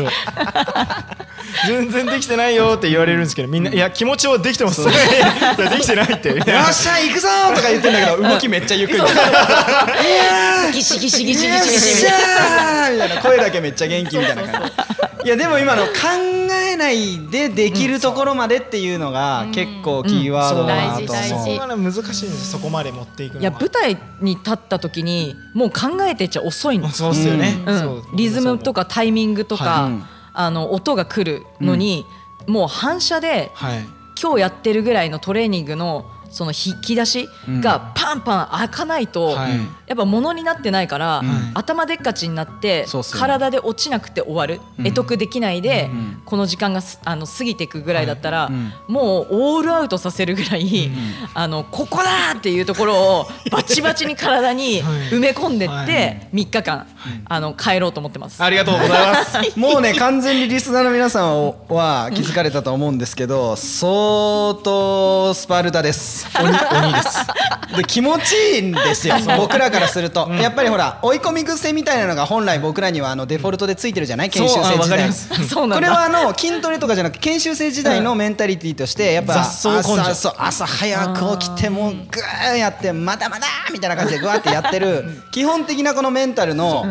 [1.66, 9.02] 全然できてないよって言われるんですけどみんな「いや気持ちはできてます」いやできてないって」 よっしゃ行くぞーとか言ってんだけど動きめっちゃゆっくり。
[10.72, 14.72] ギシギシギシギシギシしゃーみたいな声だけめっちゃ元気みたいな感じ
[15.24, 15.90] いやでも今の考
[16.52, 27.56] えないでできるところまでっていうのが結構キーワードだなとうん大事大事思う難しいんですそこまで持っていくのはいや舞台に立った時にもう考えてちゃ遅いの、そうっすよね、
[28.14, 30.04] リズムとかタイミングとか、はいうん
[30.40, 32.06] あの音が来るのに、
[32.46, 33.88] もう反射ではい。
[34.20, 37.28] 今日やってるぐらいのトレーニングのその引き出し
[37.60, 39.52] がパンパン開かないと、はい。
[39.86, 41.52] やっぱ物になってないから、ん。
[41.54, 44.84] 頭でっかちになって、体で落ちなくて終わる、ん。
[44.84, 46.22] 得得できないで、ん。
[46.24, 48.72] この時間がすあの過ぎていくぐらいだったら、ん。
[48.86, 50.90] もうオールアウトさせるぐらい、
[51.34, 54.98] あのここだっていうところを バチバチに体にはい。
[55.10, 56.28] 埋め込んでって、はい。
[56.34, 56.86] 3日間、
[57.26, 58.42] あの帰ろうと思ってます。
[58.42, 59.38] ありがとうございます。
[59.58, 67.18] もうね完全にリスナーの皆さんは気づかれたと思うんですけど相当スパルタです鬼鬼です。
[67.76, 69.16] で気持ちいいんですよ。
[69.36, 75.06] 僕らからすると、やっぱりほら追い込み癖みたいなのが本来僕らにはあのデフォルトでついてるじゃない研修生時代。
[75.06, 75.28] ます。
[75.48, 75.76] そうなんだ。
[75.76, 82.56] これはあの筋トレとかじゃなく研修生時代のメンタリティーとしてやっぱ雑草朝そう朝早く起きてもうグー。
[82.56, 86.86] やってまだまだみたいな感じでグワーってやってる基本的なこのメンタルの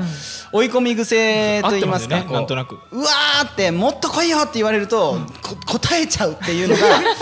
[0.52, 2.78] 追い込み癖といいますかなんとなく。
[2.92, 6.82] うわーってもっと来いよって言われるとこ答えちゃうっていうのが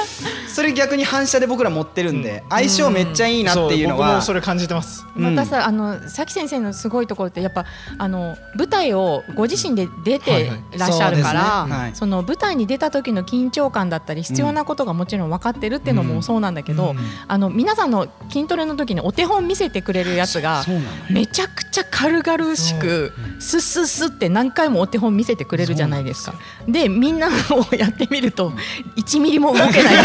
[0.53, 5.05] それ逆に反射で僕ら持ってるんで相性めっちゃいいなっていうのそ僕はもそれ感じてます。
[5.15, 5.35] うん。
[5.35, 7.65] またさあのさき先生のすごいところってやっぱ
[7.97, 10.49] あの舞台をご自身で出はいてはい。
[10.77, 16.97] らっしゃるから、その舞台に出た時の緊張感だったり必要なことがもちろん分かってるっていうのもそうなんだけど、うん。
[17.27, 20.63] あの皆さんの筋トレの時にお手本見せてくれるやつが
[21.09, 23.13] めちゃくちゃ軽々しく
[23.45, 26.33] スッスッスッって何回もお手本見せてくれるじゃないですか。
[26.67, 28.51] でみんなをやってみると
[28.97, 29.95] 1ミリも動けない。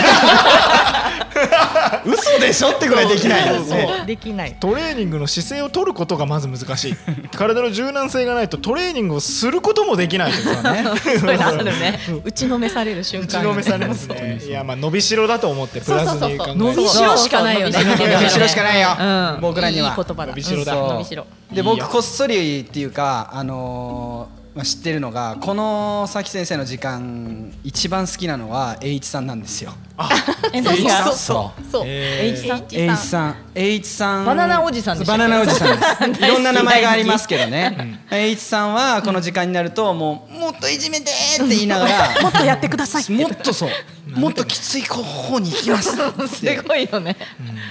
[2.05, 3.89] 嘘でしょってぐらいできないですね。
[3.99, 4.57] そうできない。
[4.61, 6.97] トレーニングの姿勢を取ることがまず難しい。
[7.35, 10.85] 体の柔軟性がないとトレーニングをすることもできないというかね。
[11.03, 11.99] そういうのあるね。
[12.23, 14.39] 打ちのめされる瞬間打ちのめされますね。
[14.47, 17.73] いやまあ伸びしろだと思ってプラスに考えて伸びしろしかないよね。
[17.73, 19.41] そうそうそう伸びしろしかないよ、うん。
[19.41, 19.89] 僕らには。
[19.89, 20.27] いい言葉だ。
[20.27, 20.75] 伸びしろだ。
[20.75, 20.89] うんそう。
[20.93, 21.27] 伸びしろ。
[21.53, 29.73] で僕こっそりっていうかあのーまあ、知ってるのがこのさき先生の時間一番好きなのは栄一さんなんですよ。
[30.53, 30.85] えそうそう。
[30.85, 31.15] 何がそう。
[31.15, 31.71] そう。
[31.71, 31.83] そう。
[31.87, 32.35] えー。
[32.35, 32.67] H さん？
[32.75, 33.37] 栄一さん。
[33.55, 34.25] 栄一さん。
[34.27, 36.25] バナナおじさんバナナおじさんです。
[36.27, 38.01] いろんな名前がありますけどね。
[38.11, 43.13] 栄一さんはこの時間になるともうもっといじめてって言いながら もっとやってくださいって。
[43.13, 43.71] もっとそう
[44.15, 45.91] もっときつい方に行きます。
[46.29, 47.17] すごいよね。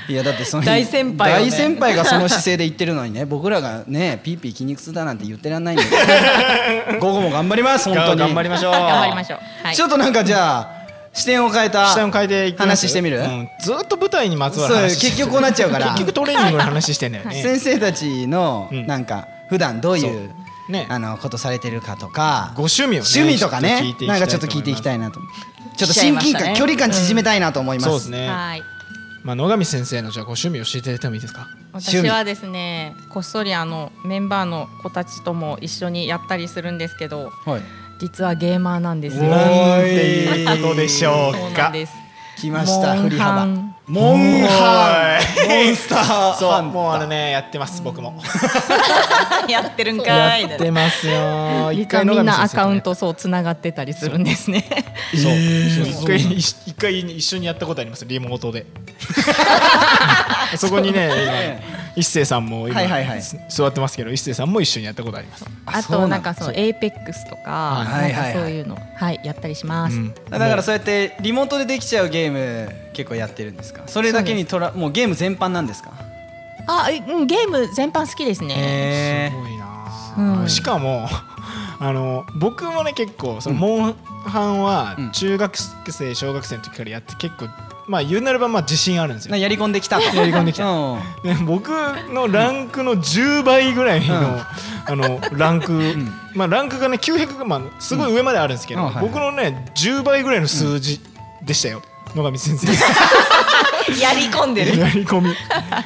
[0.07, 1.45] いやだってその大先輩をね。
[1.45, 5.83] 大先輩がその姿勢で言ってるのにね 僕らがねピーピー筋肉痛だなんて言ってらんないんで
[6.99, 8.19] 午後も頑張ります本当に。
[8.19, 8.71] 頑張りましょう。
[8.71, 9.39] 頑張りましょう。
[9.65, 9.75] はい。
[9.75, 10.69] ちょっとなんかじゃあ
[11.13, 13.19] 視点を変えた視点を変えて話してみる？
[13.19, 13.47] うん。
[13.61, 14.99] ずっと舞台にまつわるそう話。
[14.99, 15.87] 結局こうなっちゃうから。
[15.91, 17.41] 結局トレーニングの話してんだよね。
[17.41, 18.87] 先生たちのうん。
[18.87, 20.11] なんか普段どういそう。
[20.11, 20.85] うね。
[20.87, 25.19] あのことされてるかとかご趣味をね趣味とかねなんかちょっと聞いていきたいなと。
[25.19, 25.48] 思って
[25.79, 27.89] ちょっと親近感距離感縮めたいなと思います。
[27.89, 28.27] そうですね。
[28.29, 28.63] はい。
[29.23, 31.47] まあ野上先生のじゃあご趣味を教えていただいてもいいですか？
[31.73, 37.61] 私はですねこっそりあのメンバーの子たちとも一緒にやったりするんですけどはい。
[37.99, 39.23] 実はゲーマーなんですよ。
[39.23, 40.43] なんてい。
[40.59, 41.93] うことでしょそううかなんです。
[42.37, 44.88] 来ましたモン振り幅モンハン
[45.65, 46.61] モンスターハそう。
[46.61, 48.19] ンもうあのねやってます僕も。
[49.47, 50.43] やってるんかい。
[50.43, 51.71] やってますよ。
[51.73, 54.65] 実はみんなアカウントそうつながってたりするんですね。
[55.15, 55.33] そう。
[55.87, 58.65] 一回一一回一緒にやったことありますリモートで
[60.57, 63.21] そこにね今一星さんも今、はいはいはい。
[63.21, 68.13] す座ってますけど一星さんも一緒にやったことあります、あとなんかそのエーペックスとか、はい。
[68.13, 69.95] なんかそういうのはいやったりします。
[69.95, 70.13] うん。
[70.29, 73.81] だからそうやってリモートでできちゃうゲーム結構やってるんですか？
[73.87, 75.91] それだけにとらもうゲーム全般なんですか？
[76.67, 78.53] あ、うんゲーム全般好きですね。
[78.57, 79.65] へすごいな。
[79.65, 80.49] あ、うん。
[80.49, 81.07] しかも
[81.81, 85.11] あの僕もね結構そのモンハンはうん。
[85.11, 85.57] 中学
[85.89, 87.47] 生小学生の時からやって結構
[87.89, 89.31] まあ言うなればまあ自信あるんですよ。
[89.31, 90.03] なやり込んできたと。
[90.15, 90.65] やり込んできた。
[90.67, 90.99] うん。
[91.23, 91.69] ね、僕
[92.13, 94.39] のランクの10倍ぐらいの,、
[94.85, 95.95] あのランク、
[96.35, 101.01] まあ、ランクがね900が、まあ、すごい上まであるんですけど、僕のね10倍ぐらいの数字
[101.41, 101.81] でしたよ、
[102.15, 102.67] 野上先生。
[103.99, 104.77] やり込んでる。
[104.77, 105.33] やり込み。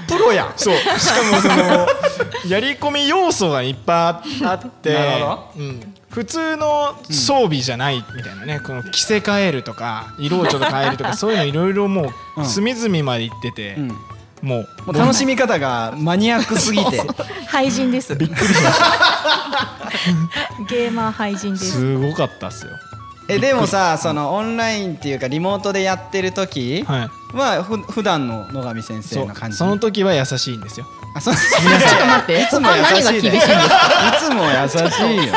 [0.06, 0.52] プロや。
[0.58, 0.76] そう。
[0.76, 1.88] しかもその
[2.50, 4.94] やり込み要素がいっぱいあって。
[4.94, 5.52] なるほど。
[5.56, 12.46] うん、普通の装備じゃないみたいなね、この着せ替えるとか色をちょっと変えるとか そういうのいろいろもううん。
[12.46, 13.88] 隅々まで行ってて、うん。
[13.88, 13.96] も
[14.44, 17.02] うもう楽しみ方がマニアックすぎて。
[17.48, 18.16] 廃人です。
[18.16, 20.66] びっくりしました。
[20.70, 21.72] ゲーマー廃人です。
[21.72, 22.72] すごかったっすよ。
[23.28, 29.58] えでもさそのオンラインっていうかリモートでやってる時はいはふ普段の野上先生の感じ。
[29.58, 30.86] その時は優しいんですよ。
[31.16, 31.36] あそう。
[31.38, 32.42] ちょっと待って。
[32.42, 33.54] いつも優しい何が厳しいんでですか？
[33.54, 35.34] いつも優しいよ。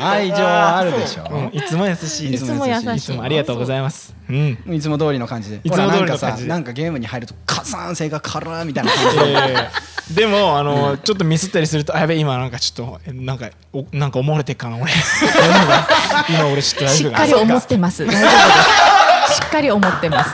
[0.00, 1.28] 愛情はあるでしょ。
[1.30, 2.96] うんいつも優しいいつも優しい。
[2.96, 4.14] いつもありがとうございます。
[4.28, 4.58] うん。
[4.70, 5.60] いつも通りの感じで。
[5.64, 9.22] いつも通りの感じなんかさなんかゲームに入るとカサン性がカラーみたいな感じで。
[9.32, 10.14] えー。
[10.14, 14.92] でもあのちょっとミスったりするとあやべ今なんかちょっとえなんかおなんか思われてっかな俺。
[16.30, 18.06] 今俺ちょっと大しっかり思ってます。
[18.06, 20.30] しっかり思ってます。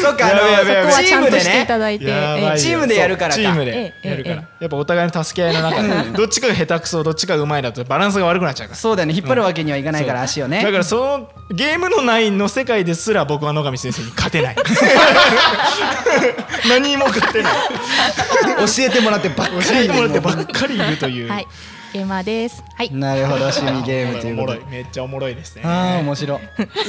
[0.00, 0.36] そっかあの
[1.02, 1.66] チームでね
[2.58, 8.76] チームでやるからチームでええやるから、えやっぱお互いの助け合いの中で、どっちかが下手くそどっちかがうまいだとバランスが悪くなっちゃうから。
[8.76, 10.22] そうだよね引っ張るわけにはいかないから。
[10.22, 10.62] 足をね。
[10.62, 14.56] だからそのゲームの内の世界ですら僕は野上先生に勝てない。
[16.68, 17.54] 何も勝てない。
[17.54, 21.46] 教えてもらってばっかり教えてもらってばっかりいるという、はい。
[21.92, 22.62] ゲーマーです。
[22.74, 22.92] はい。
[22.94, 25.62] なるほど趣味ゲームということめっちゃおもろいですね。
[25.64, 26.40] ああ面白い。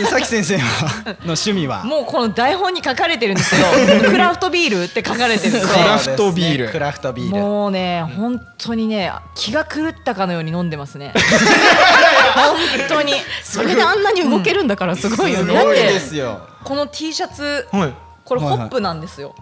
[0.06, 1.84] さき先生はの趣味は？
[1.84, 3.62] もうこの台本に書かれてるんですけ
[4.04, 6.70] ど クラフトビールって書かれてるんでクラフトビール。
[6.70, 7.42] クラフトビール。
[7.42, 11.14] もうね本当にね気が狂ったかのように飲んでますね。
[12.36, 13.14] 本当に。
[13.44, 15.58] それであんなに動けるんだからすごいよね。
[15.60, 16.42] すごいですよ。
[16.64, 17.94] この T シャツはい。
[18.24, 19.36] これホップなんですよ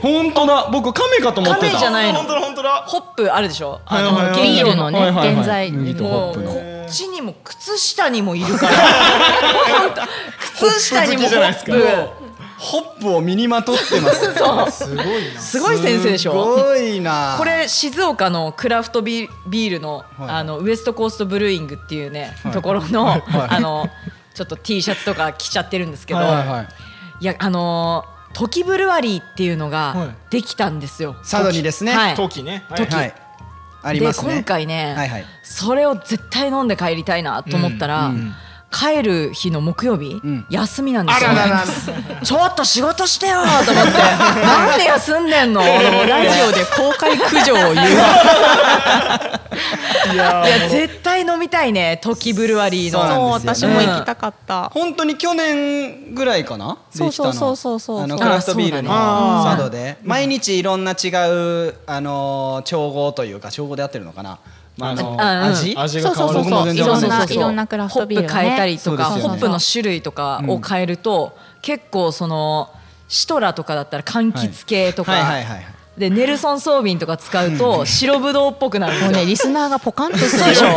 [0.00, 0.68] 本当だ。
[0.70, 1.66] 僕亀かと思ってた。
[1.68, 2.20] 亀じゃないの。
[2.20, 2.84] 本当だ本当だ。
[2.86, 3.80] ホップあるでしょ？
[3.86, 4.42] あのはいはいはい。
[4.42, 5.34] ビールのねはいはいはい。
[5.38, 6.52] 現在麦とホップの。
[6.52, 10.08] もうこっちにも靴下にもいるから。
[10.40, 12.22] 靴下にもホホップ。
[12.58, 14.12] ホップを身にまとってま
[14.70, 14.84] す。
[14.86, 15.40] すごいな。
[15.40, 17.34] すごい先生でしすょごいな。
[17.36, 20.30] これ静岡のクラフトビビールの,、はい。
[20.30, 22.52] あのウエストコーストブルーイングっていうね、はい。
[22.52, 23.22] ところの、はい。
[23.48, 23.88] あの
[24.32, 26.66] ちょっと T シャツとか着ちゃってるんですけど、はいはいはい。
[27.20, 30.14] いやあのー時ブルワリーっていうのはがい。
[30.30, 31.14] できたんですよ。
[31.22, 31.92] 佐渡にですね。
[31.92, 32.14] はい。
[32.14, 32.64] 時ね。
[32.68, 33.14] はい。
[33.84, 34.28] ありますね。
[34.28, 35.24] で今回ね、はいはい。
[35.42, 38.34] それを絶対飲んで帰りたいなと思ったら、うんうん
[38.72, 40.46] 帰る日の木曜日、ん。
[40.48, 41.64] 休みなんですよ、あららら
[42.22, 43.92] ちょっと仕事してよと思って。
[44.42, 45.60] なんで休んでんの？
[45.60, 47.74] ラジオで公開苦情を言う
[50.14, 53.00] いやいや絶対飲みたいね時ブルワリーの。
[53.00, 54.70] そうそう私も行きたかった。
[54.70, 56.78] 本当に去年ぐらいかな？
[56.90, 57.80] そうそうそうそう。
[57.80, 59.98] そうあのクラフトビールのあ佐渡で。
[60.02, 61.08] 毎日いろんな違
[61.68, 64.38] うあの調合というか調合で合ってるのかな？
[64.76, 65.74] まああの味？
[65.76, 66.50] 味が変わるそうそうそう。
[66.50, 66.74] 僕も全
[67.36, 69.22] いろんなクラフトビールホップ変えたりとか、ね。
[69.22, 72.70] ホップの種類とかを変えると、結構その
[73.08, 75.66] シトラとかだったら柑橘系とか、はいはいはいはい
[76.02, 80.72] でネルソンソービンとか使うと白ぶどうっぽくなるもうねリスナーがポカンとするそうでしょ、うん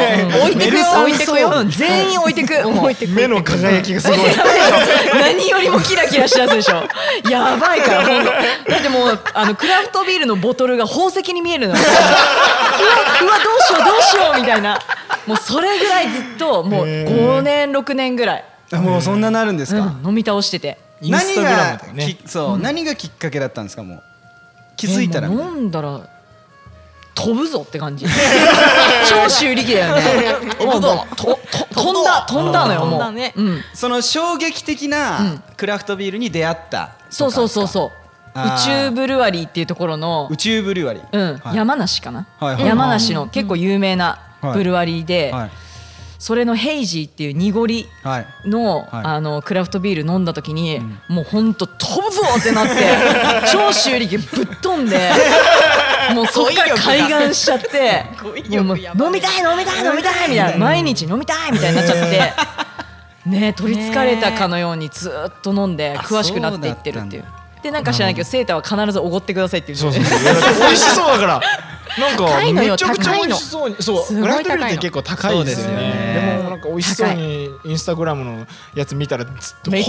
[0.45, 2.53] 置いてく置いてくよ、うん全員置いてく。
[2.69, 4.19] もう目の輝きがすごい。
[5.19, 6.83] 何よりもキラキラしだすでしょ。
[7.29, 8.31] やばいからほんと。
[8.31, 11.81] だってもうあのクラフトビールのボトルが宝石に見えるのよ。
[11.81, 11.91] うわ
[13.21, 14.79] うわどうしようどうしようみたいな。
[15.25, 19.79] もうそれぐらいずっともう5年6年ぐらい、あもうそんななるんですか？
[20.03, 20.77] うん飲み倒してて。
[21.01, 22.05] インスタグラムとか何ね。
[22.05, 24.03] がきそう何がきっかけだったんですかもう？
[24.75, 25.27] 気づいたら。
[25.27, 26.09] えもう飲んだら
[27.15, 28.05] 飛ぶぞって感じ。
[29.07, 30.01] 超修理機だよね。
[30.65, 31.39] もうとと
[31.73, 33.33] 飛んだ飛んだのよもう、飛んだね。
[33.35, 36.91] うん、その衝撃的なクラフトビールに出会った。
[37.09, 37.91] そうそうそうそ
[38.35, 38.39] う。
[38.39, 41.03] 宇宙ブルワリーっていうところの宇宙ブリュワリー。
[41.11, 41.37] うん。
[41.37, 41.55] はい。
[41.55, 45.51] 山梨かな、はいはい山梨の結構有名なブルワリーで、はい
[46.25, 48.49] それのヘイジーっていう濁りはい。
[48.49, 48.87] の,、はい。
[48.91, 52.73] あのクラフトビール飲んだ時に、もうほんと飛ぶぞってなって
[53.53, 55.11] 長州力ぶっ飛んで
[56.15, 58.05] もうそっから開眼しちゃって
[58.57, 60.57] もうもう飲みたい飲みたい飲みたいみたいな。
[60.57, 62.33] 毎日飲みたいみたいになっちゃって。
[63.29, 67.25] ね取りつかれたかのようにずっと飲んで詳しくなっていってるっていう
[67.65, 70.59] でなんか知らないけどセーターは必ずおごってくださいって言ってそうそうそう。
[70.59, 71.41] 美味しそうだから。
[71.97, 73.75] なんかめちゃくちゃ美味しそうに。
[73.79, 76.37] そうグラフトビールって結構高いですよね。
[76.37, 79.81] でもなんか美味しそうにインスタグラムのやつ見たらほぼ全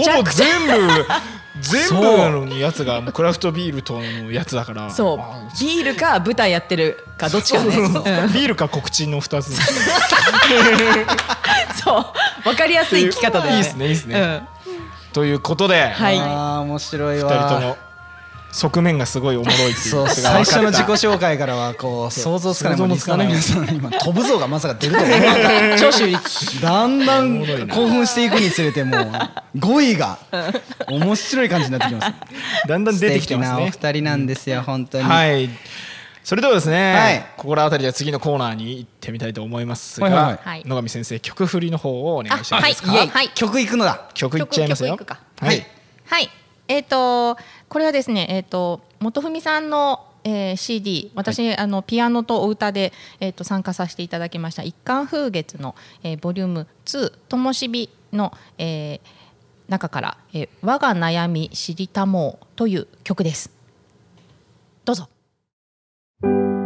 [0.65, 1.05] 部
[1.61, 2.01] 全部
[2.47, 4.89] のやつがもうクラフトビールとのやつだから。
[4.89, 5.19] そう。
[5.19, 7.69] あビールか舞台やってるかどっちかね
[8.33, 9.51] ビールか告知の二つ。
[11.83, 12.05] そう。
[12.43, 13.57] 分かりやすい生き方だよね。
[13.57, 14.19] いいですねいいですね。
[14.19, 14.57] うん
[15.17, 16.19] ということではい。
[16.19, 17.77] あー面白い二わ人とも
[18.51, 23.73] 側面がすごいおもろいっていう最初の自己紹介からはこう想像つかない想像もつかないリスナーの。
[23.73, 23.91] 皆さん。
[23.93, 25.35] 今飛ぶぞがまさか出ると思わなかっ
[25.71, 25.79] た。
[25.79, 30.19] 長州力だんだん興奮していくにつれてもう語彙が
[30.87, 32.67] 面白い感じになってきます。
[32.67, 35.03] だんだん出てきてます素敵なおね二人なんですよ本当に。
[35.03, 35.49] はい
[36.27, 37.25] それではですね、はい。
[37.37, 40.63] 心当たりでは次のコーナーに行ってみたいと思いますが、はいはいはい。
[40.65, 43.07] 野上先生曲振りの方をお願いしてもいいですか、はい。
[43.07, 43.29] はい。
[43.29, 44.09] 曲いくのだ。
[44.13, 44.97] 曲いっちゃいますよ。
[44.97, 45.23] 曲曲いくか。
[45.39, 45.65] はい。
[46.03, 46.29] はい、
[46.67, 47.37] えっ、と
[47.69, 54.63] これはですね、えっ、と元文さんの、えー CD 私、あのピアノとお歌でえっ、と参加させていただきました。
[54.63, 58.99] 一貫風月の、えーボリューム2ともしびの、えー
[59.69, 63.49] 中から、えー我が悩み知りたもうという曲です。
[64.83, 65.07] どうぞ。
[66.21, 66.56] thank you.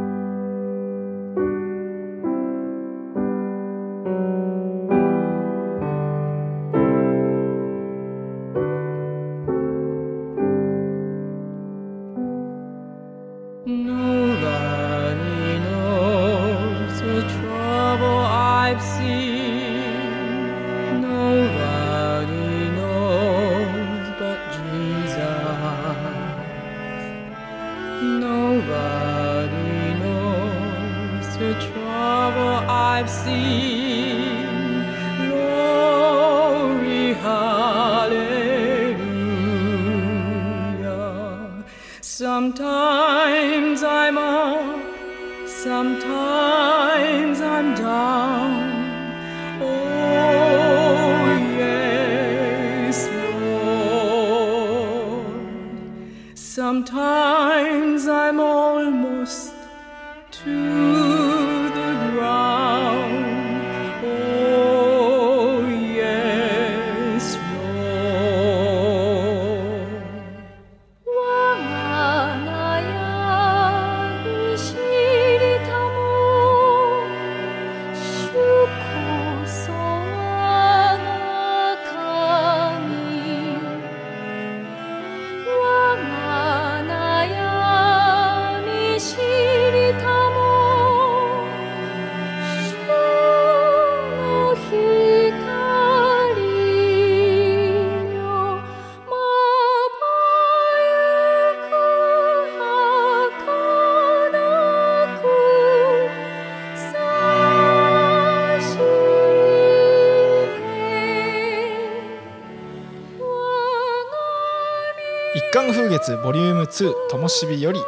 [116.02, 117.80] 月ボリューム2ともしびより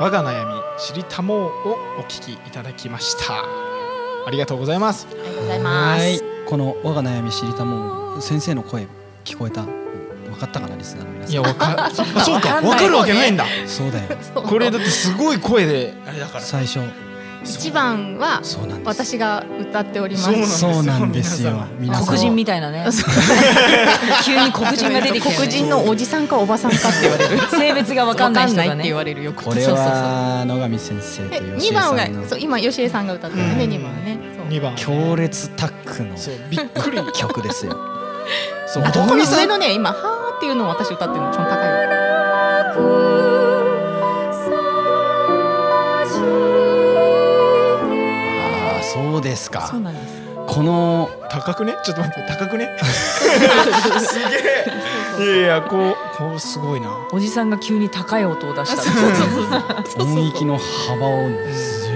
[0.00, 3.34] 我が悩み知りたもうをお聞きいただきました。
[4.26, 5.06] ありがとうございます。
[5.10, 6.00] ありがとうございます。
[6.00, 6.20] はい。
[6.46, 8.86] この我が悩み知りたもう先生の声
[9.24, 9.62] 聞こえた？
[9.62, 11.32] 分かったかなリスナーの皆さん。
[11.32, 13.44] いやわかあ そうかわかんないわかるわけないんだ。
[13.66, 14.08] そうだよ。
[14.42, 16.40] これだってすごい声であれだから。
[16.40, 16.80] 最初
[17.50, 18.40] 一番は
[18.84, 20.58] 私が歌っております。
[20.58, 21.64] そうなんですよ。
[22.06, 22.86] 黒人みたいなね。
[24.24, 27.38] 急に黒人が出てきて、黒人のおじさんかおばさんかって言われる。
[27.50, 29.44] 性別が分かんない人がわかんってね言われるよく。
[29.44, 32.28] これは野上先生とで吉江二番がさんの。
[32.28, 33.66] そう今吉江さんが歌ってるね。
[33.66, 34.18] 二番はね。
[34.36, 34.46] そう。
[34.46, 34.74] 2番。
[34.76, 36.14] 強烈タックの
[36.48, 36.98] びっくり。
[37.12, 37.76] 曲ですよ。
[38.66, 41.79] そうあどこにさこのね今はーっていうのを私歌ってるの一番高い
[49.20, 49.66] そうですか。
[49.66, 50.30] そうなんです。
[50.46, 51.76] この高くね？
[51.84, 52.76] ちょっと待って高くね？
[52.80, 54.24] すげ
[55.20, 55.24] え。
[55.24, 56.90] いやいやこうこうすごいな。
[57.12, 60.02] おじさんが急に高い音を出した。
[60.02, 61.28] 音域の幅を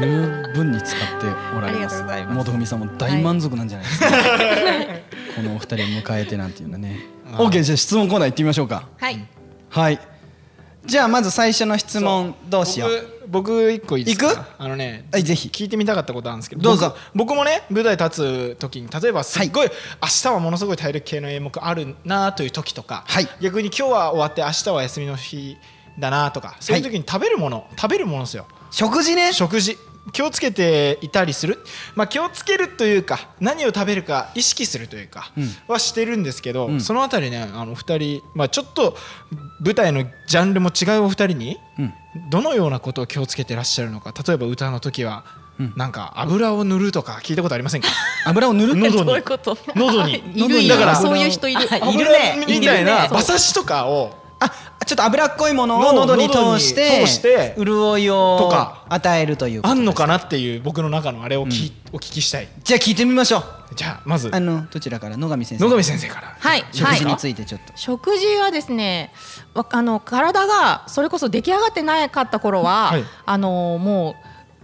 [0.00, 2.04] 十分に使っておられます。
[2.30, 4.07] 元文さんも大満足なんじゃないですか、
[5.36, 7.01] このお二人を迎えてなんていうのね。
[7.32, 8.84] あー OK じゃあ質問コーナー行ってみましょうか。
[8.99, 9.26] はい。
[9.70, 9.99] はい
[10.87, 12.91] じゃあまず最初の質問どうしよう。
[13.26, 14.28] 僕僕一個いいですか？
[14.28, 14.45] 行く？
[14.59, 15.49] あのねはいぜひ。
[15.49, 16.95] 聞いてみたかったことあるんですけどどうぞ。
[17.14, 19.70] 僕僕もね舞台立つ時に例えばすっごい、
[20.03, 23.28] 明日はものすごい体力系の演目あるなという時とか、はい。
[23.41, 25.57] 逆に今日は終わって明日は休みの日
[25.99, 28.47] だなとかそういう時に食べるもの、食べるものですよ。
[28.70, 29.32] 食事ね。
[29.32, 29.78] 食事
[30.12, 31.59] 気をつけていたりする、
[31.94, 35.32] まあ、気をつけるというか何を食べるか意識するというか
[35.66, 36.80] はしてるんですけど、ん。
[36.80, 38.96] そのあたりねあの二人、まあ、ちょっと
[39.61, 41.92] 舞台のジャンルも違うお二人にうん。
[42.30, 45.24] どのようなことを気をつけてらっしゃるのか例えば歌の時は
[45.76, 47.88] なんか油を塗るとか聞いたことありませんか？
[48.26, 49.05] 油を塗る喉に。
[49.07, 49.57] どういうこと？
[49.76, 50.14] 喉に。
[50.34, 51.61] いるいだからるそういう人いる。
[51.70, 52.44] 油いるね。
[52.48, 58.84] みたいな馬刺しとかをあちょっと脂っこいものをの喉に通して通して潤いをとか。
[58.88, 62.49] 与えるというあんのかなっていう僕の中のあれをき、お聞きしたい。
[62.62, 63.45] じゃあ聞いてみましょう。
[63.74, 64.30] じゃあまず。
[64.32, 65.16] あのどちらから？
[65.16, 66.36] 野上先生野上先生から。
[66.38, 67.72] はい食事にはいついてちょっと。
[67.74, 69.12] 食事はですね
[69.55, 73.05] わあの体がそれこそ出来上がってなかった頃は、はい。
[73.26, 74.14] あのも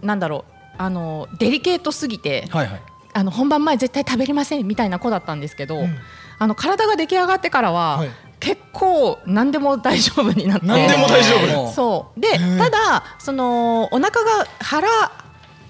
[0.01, 2.81] うなんだろうあのデリケートすぎて、はいはい。
[3.13, 5.97] あの本番前絶対食べれませんみたいな子だったんですけど、ん。
[6.39, 8.09] あの体が出来上がってからは、はい
[8.41, 10.65] 結構何でも大丈夫になって。
[10.65, 11.71] 何でも大丈夫。
[11.71, 12.19] そう。
[12.19, 12.27] で
[12.57, 14.89] ただそのお腹が腹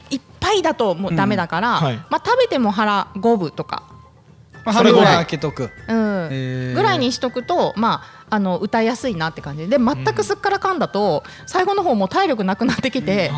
[0.09, 1.83] いっぱいだともうダメだから、うん。
[1.83, 1.95] はい。
[2.09, 3.83] まあ、食べても腹五分とか、
[4.65, 4.95] まあ半分。
[4.95, 5.69] は開けとく。
[5.87, 6.73] うん。
[6.73, 9.67] ぐらいにしとくと、まあ、あの歌いやすいなって感じ。
[9.67, 13.31] でで全くすっからかんだと、最後の方もう体力なくなってきて、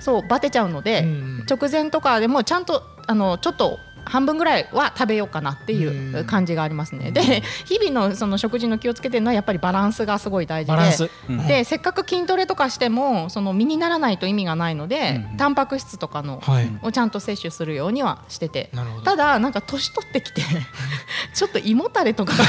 [0.00, 1.46] そうバテちゃうので、うん。
[1.48, 3.78] 直前とかでもちゃんとあのちょっと
[4.10, 7.12] 半分ぐらいは食べようかなっていう感じがありますね。
[7.12, 11.08] で日々のその食事の気をつけてるのはやっぱりバランスがすごい大事でバランス。
[11.28, 11.46] うん。
[11.46, 16.70] でせっかく筋トレとかしてもその身にならないと意味がないので、タンパク質とかの、はい。
[16.82, 19.04] をちゃんと摂取するようにはしててなるほど。
[19.04, 20.42] ただなんか年取ってきて
[21.34, 22.34] ちょっと胃もたれとか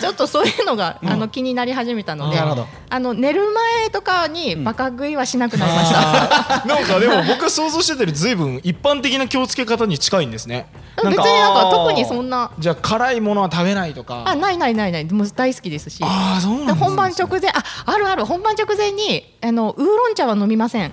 [0.00, 2.66] ちょっとそういうのが、あの気になり始めたのでなるほど。
[2.90, 3.42] あの寝る
[3.80, 6.64] 前とかにバカ食いはしなくなりました。
[6.66, 10.66] なんかでも僕が想像してたよりずいぶん一般的な気をつけ方に近いんですね。
[10.96, 12.50] 別になんか特にそんな。
[12.58, 14.24] じゃあ辛いものは食べないとか。
[14.26, 15.04] あないないないない。
[15.04, 16.00] もう大好きですし。
[16.02, 16.74] あーそうなんですね。
[16.74, 18.24] で本番直前ああるある。
[18.24, 20.92] 本番直前にあのウーロン茶は飲みません。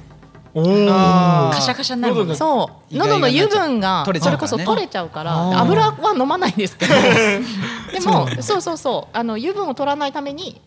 [0.53, 6.95] おおカシャカシャになるそう喉の油分がそうれこそ取れちゃうから油は飲まないですけど。
[7.93, 9.17] でもそうそうそう。
[9.17, 10.59] あの油分を取らないために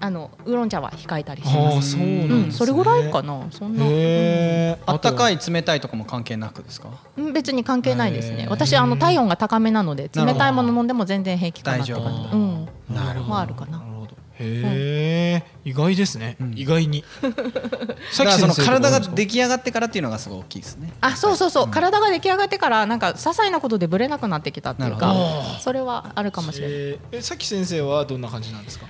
[0.00, 2.34] あのウーロン茶は控えたりしああますそうなんですね。
[2.34, 3.46] うんそれぐらいかな。
[3.50, 3.84] そんな。
[3.84, 6.88] へえあったかいい冷たいとかも関係なくですか？
[7.16, 8.46] うん別に関係ないですね。
[8.48, 12.36] 私あの体温が高めなので冷たいもの飲んでも全然平気かなって感じ大丈夫。
[12.36, 12.68] うん。
[12.94, 13.30] なるほど。
[13.30, 13.78] まああるかな。
[13.78, 14.14] なるほど。
[14.36, 16.36] へえ意外ですね。
[16.56, 17.04] 意外に。
[17.22, 20.92] だからその体がで出来上がってからっていうのがすごい大きいですね。
[21.00, 28.86] あそうそうそう、体が出来上がってからなんか些細なことでブレなくなってきたっていうかなるほそれはあるかもしれない、えさき先生はどんな感じなんですか？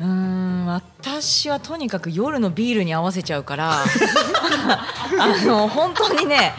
[0.00, 3.84] うーん私はとにかく夜のビールに合わせちゃうから
[5.18, 6.54] あの本当にね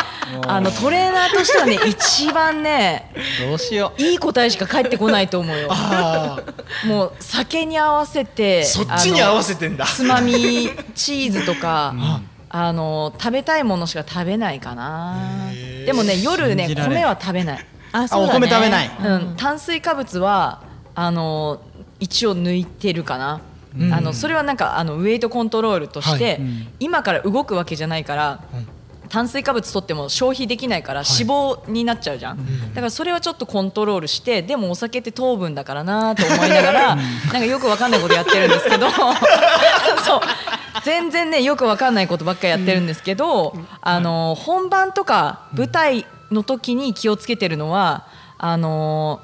[0.47, 3.11] あのトレーナーとしてはね 一番ね
[3.45, 5.67] どうしよいい答えしか返ってこないと思うよ。
[5.71, 6.39] あ
[6.85, 9.85] もう酒に合わせてそっちに合わせせてんだ。
[9.85, 11.93] つまみチーズとか、
[12.49, 15.17] あの食べたいものしか食べないかな。
[15.85, 18.91] でもね夜ね米は食べない、ああお米食べない。
[19.03, 20.61] うん、炭水化物は
[20.95, 21.61] あの
[22.01, 23.39] 一応抜いてるかな、
[23.79, 23.93] うん。
[23.93, 26.41] あのそれはなんかあのウエイトコントロールとして、はい。
[26.81, 28.41] 今から動くわけじゃないから、
[29.07, 38.89] 炭水化物取っても消費できないから脂肪になっちゃうじゃん、だからそれはちょっとコントロールしてでもお酒って糖分だからなと思いながらなんかよくわかんないことやってるんですけど
[40.05, 40.21] そう。
[40.85, 49.19] 全然ねよくわかんないことばっかりやってるんですけど、あの本番とか舞台の時に気をつけてるのはあの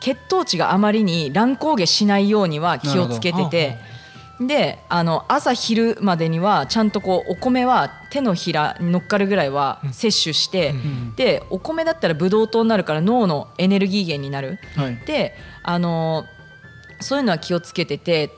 [0.00, 3.78] 血糖値があまりに乱高下しないようには気をつけてて
[4.40, 10.74] であの朝昼までにはちゃんとこうお米は手のひらに乗っかるぐらいは摂取して、
[11.16, 14.58] でお米だったらブドウ糖になるから脳のエネルギー源になる。
[14.78, 14.96] うはい。
[15.06, 16.24] であの
[17.00, 18.30] そういうのは気をつけてて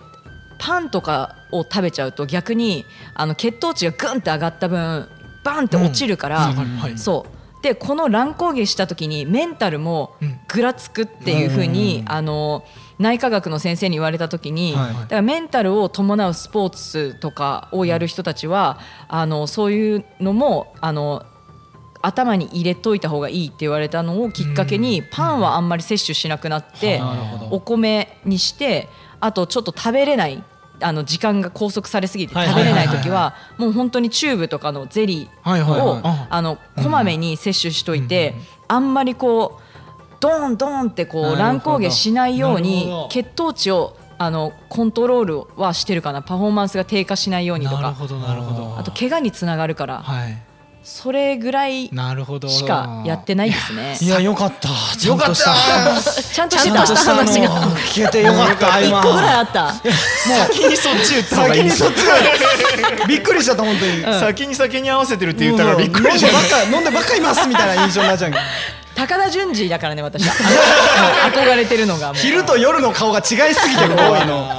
[0.58, 2.84] パンとかを食べちゃうと逆に
[3.14, 5.08] あの血糖値がグンって上がった分
[5.44, 6.98] バンって落ちるから、うん。
[6.98, 10.38] そうでこの乱高下した時にメンタルもうん。
[10.48, 12.64] ぐらつくっていうふうに、あの
[12.98, 21.24] 内科学の先生に言われた時に、はいだからメンタルを伴うスポーツとかをやる人たちは、あのそういうのもあの
[22.02, 27.00] 頭に入れといた方がいいって言われたのをきっかけに、パンはあんまり摂取しなくなって、
[27.50, 28.88] お米にして
[29.20, 30.44] あとちょっと食べれない
[30.82, 38.34] あの時間が拘束されすぎてはい食べれない時はもう本当にチューブとかのゼリーをはいああのこまめに摂取しといて
[38.68, 39.62] あんまりこう
[40.20, 46.22] ドーンドーンってこう乱高下しないように血糖値をあのコントロールはしてるかな。
[46.22, 47.96] パフォーマンスが低下しないようにとか。
[48.78, 49.98] あと怪我につながるから。
[49.98, 50.42] はい
[50.84, 52.48] それぐらいなるほど。
[52.48, 53.96] しかやってないですね。
[54.00, 54.68] いやよかった。
[54.98, 55.54] ちゃんとした。
[56.34, 57.48] ちゃんとしてた話が。
[57.48, 59.00] の聞けてよかった今。
[59.00, 59.72] 1個ぐらいあった。
[59.72, 64.20] 先にそっち先にそっちがびっくりした本当に。
[64.20, 68.32] 先に酒に合わせてるって言ったからびっくりし飲んでばっか飲んでばっかいますみたいな印象になっちゃう。
[68.96, 72.08] 高田純次だからね私憧れてるのが。
[72.08, 72.16] もう。
[72.16, 74.50] 昼と夜の顔が違いすぎてる多いの。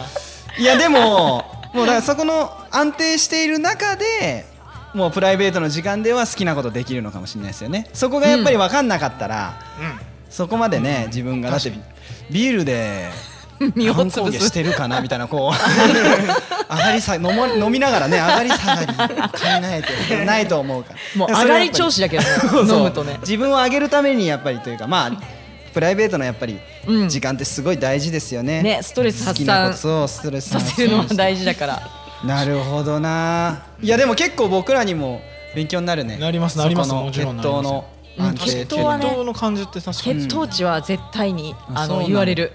[0.57, 1.43] いやでも
[1.73, 4.52] もうだからそこの安定している中で
[4.93, 7.89] もうプライベートの時間では好きなことできるのかもしれないですよね。
[7.93, 9.59] そこがやっぱり分かんなかったら、
[10.29, 11.71] そこまでね自分がだって
[12.29, 13.09] ビールで
[13.75, 14.39] 身を反潰す。
[14.39, 15.53] 抗してるかなみたいなこう
[16.73, 19.03] 上がりさ飲も飲みながらね上がり下がり考
[19.63, 20.99] えてないと思うから。
[21.15, 22.29] もう上がり調子だけどね
[22.73, 23.17] 飲むとね。
[23.21, 25.11] 自分を上げるためにやっぱりというかまあ
[25.73, 27.09] プライベートのやっぱりうん。
[27.09, 28.61] 時間ってすごい大事ですよね。
[28.61, 31.81] ねストレス好き発散なことそうストレスさせるのは大事だから。
[32.23, 35.21] なるほどないやでも結構僕らにも
[35.53, 36.17] 勉強になるね。
[36.17, 36.93] なりますなります。
[36.93, 37.85] もちろん血統の
[38.35, 40.21] 血統はね血統の感じって確かに。
[40.21, 42.53] 血糖値は絶対にあの言われる、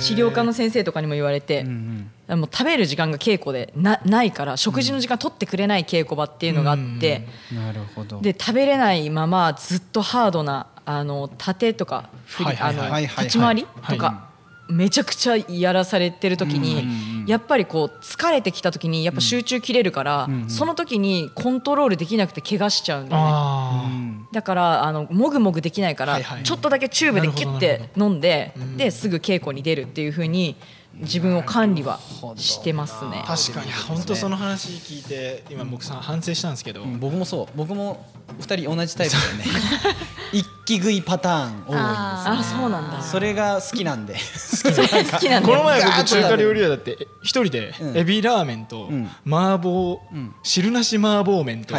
[0.00, 8.20] 治療科の先生とかにも言われて、もう食べる時間が稽古でなないから食事の時間取ってくれない稽古場っていうのがあって、なるほど。
[8.20, 14.27] で食べれないままずっとハードなあの盾とか振りはいはいはいあの立ち回りはいとか
[14.68, 23.28] めちゃくちゃやらされてる時にやっぱりこう疲れてきた時にやっぱ集中切れるからその時にコントロールできなくて怪我しちゃうんだよね。
[23.32, 30.56] あだからあのもぐもぐできないから、ちょっとだけチューブでキュッて飲んでですぐ稽古に出るっていう風に
[31.00, 32.00] 自分を管理は
[32.36, 33.22] してますね。
[33.24, 33.72] ー確かに。
[33.72, 36.98] 本当その話聞いて今僕さん反省したんですけど、うん。
[36.98, 37.46] 僕もそう。
[37.56, 38.06] 僕も
[38.40, 39.44] 二人同じタイプだよね
[40.32, 42.98] 一気食いパターン多いんあそうなんだ。
[42.98, 44.14] ですそれが好きなんで。
[44.14, 45.48] 好きなんだ。
[45.48, 45.56] よ。
[45.56, 47.96] この前僕中華料理屋だってえ一人でうん。
[47.96, 49.10] エビラーメンとん。
[49.26, 50.34] 麻婆ん。
[50.42, 51.74] 汁なし麻婆麺と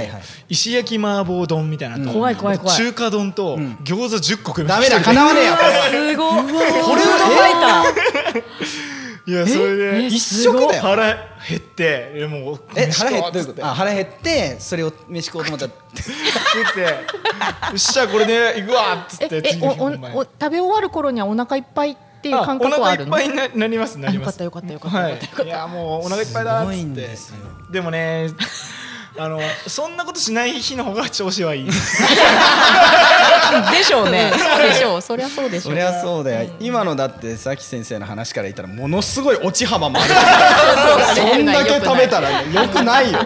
[0.47, 2.77] 石焼き麻婆丼みたいなのと怖い怖い怖い。
[2.77, 5.11] 中華丼と餃子10個食いまダメだした。
[5.11, 6.11] 一人で叶わねえよ。
[6.11, 6.43] すごい。
[6.83, 8.88] これファイタ
[9.25, 16.11] いやそれで一食だよ腹減ってえもうえ飯腹減ってあ腹減ってそれを飯食おうと思ったら食
[16.71, 16.87] って よ
[17.75, 23.11] っしゃこれで行くわっつってえおおお食べ終わる頃にはお腹いっぱいっていう感覚はあるの？
[23.11, 24.39] 腹いっぱいにななりますなります。
[24.41, 25.45] あよかったよかったよかったい。
[25.45, 27.09] いやもうお腹いっぱいだっつって。
[27.71, 28.27] でもね
[29.19, 31.69] あのそんなことしない日の方が調子はいい。
[31.69, 31.71] ー。
[33.71, 34.31] でしょうね。
[34.31, 35.01] そうでしょう。
[35.01, 36.49] そりゃそうでしょそうりゃそうだよ。
[36.59, 40.09] 今のだってさき先生の話から言ったらものすごい落ち幅もある。
[41.15, 43.19] そんだけ食べたら よくないよ。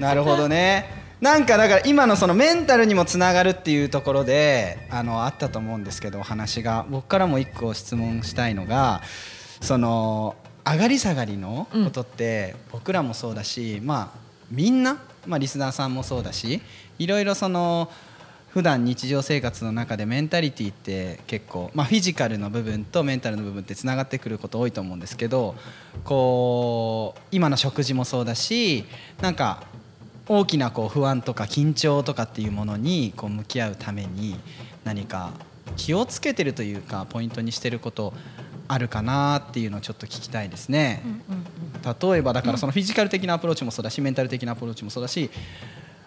[0.00, 0.98] なるほどね。
[1.20, 6.84] なんかだから今のそのメンタルにもつながるっていうところであのあったと思うんですけどお話が。
[6.88, 9.02] 僕からも一個質問したいのが
[9.60, 10.34] その
[10.64, 16.60] 上がり下がりのことって僕らもそうだし、まあみんな、まあ、リスナーさんもそうだし
[16.98, 17.90] いろいろその
[18.50, 25.54] 普段日常生活の中でメンタリティって結構、まあ、フィジカルの部分とメンタルの部分ってつながってくること多いと思うんですけど
[26.04, 28.84] こう今の食事もそうだし
[29.20, 29.62] なんか
[30.26, 34.38] 大きなこう不安とか緊張とかっていうものにこう向き合うために
[34.84, 35.32] 何か
[35.76, 38.14] 気をつけてるというかポイントにしてること
[38.68, 41.02] あるかなっていうのをちょっと聞きたいですね。
[42.00, 45.30] 例えばだからそのフィジカル的なアプローチもそうだしメンタル的なアプローチもそうだし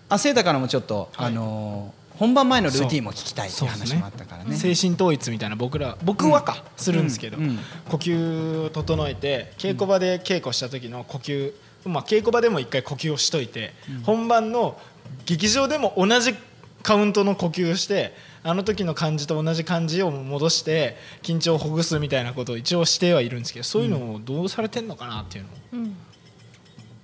[0.09, 4.55] あセータからもちょっと、はいあのー本番前のルーティンも聞きたいって話もあったからね。
[4.55, 7.43] 精神統一みたいな僕ら僕はか、するんですけど、うん。
[7.45, 7.59] うん。
[7.89, 11.53] 呼吸を整えて稽古場で稽古した時の呼吸、
[11.86, 14.80] まあ、稽古場でも一回呼吸をしといて、本番の
[15.26, 16.36] 劇場でも同じ
[16.84, 18.14] カウントの呼吸をして
[18.44, 25.88] あの時の感じと同じ感じを戻して緊張をほぐすみたいなことを一応してはいるんですけどそういうのをどうされてんのかなっていうのを、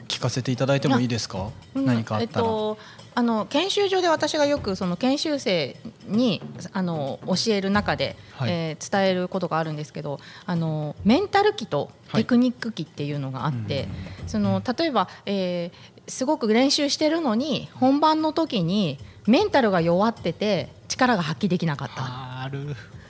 [0.08, 1.52] 聞かせていただいてもいいですか？
[1.76, 1.86] うん。
[1.86, 2.46] 何かあったら。
[2.46, 2.78] えっと、
[3.14, 5.76] あの研修所で私がよくその研修生
[6.08, 6.42] に
[6.74, 8.52] あの教える中で、はい。
[8.52, 13.88] えー伝えることがあるんですけどあのメンタル期とテクニック期っていうのがあって、
[14.28, 18.98] その例えば、えーすごく練習してるのに本番の時に
[19.28, 22.50] メンタルが弱ってて力が発揮できなかった。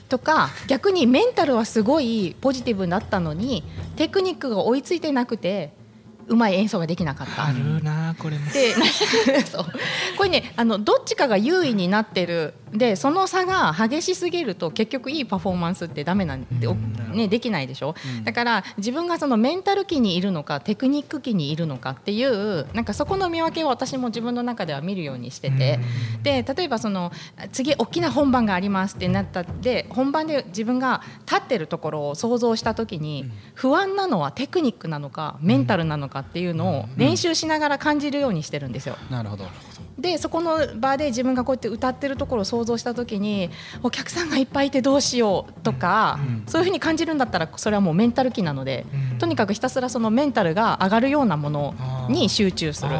[0.08, 3.62] とか逆にメンタルはすごいポジティブだったのに
[3.96, 5.70] テクニックが追いついてなくて
[6.28, 7.46] うまい演奏ができなかった。
[7.46, 8.50] あるなこれも。
[8.50, 8.74] で
[9.46, 9.64] そう。
[10.16, 12.54] これねあのどっちかが優位になってる。
[12.72, 25.80] でその差が激しすぎると結局いいパフォーマンスってダメなんで、おね、できないでしょ、だから自分がそのメンタル期にいるのかテクニック期にいるのかっていうなんかそこの見分けを私も自分の中では見るようにしてて、
[26.22, 27.12] で例えばその
[27.52, 38.96] 次大きな本番がありますってなったで本番で自分が立ってるところを想像した時に不安なのはテクニックなのかメンタルなのかっていうのを練習しながら感じるようにしてるんですよ。
[39.10, 39.46] なるほど。
[39.98, 43.50] でそこの場で自分がこうやって歌ってるところを想像した時に
[43.82, 48.86] お客さんがいっぱいいてどうしようとか、そういうふうに感じるんだったらそれはもうメンタル期なので、
[49.18, 51.74] とにかくひたすらそのメンタルが上がるようなもの
[52.08, 52.90] に集中する。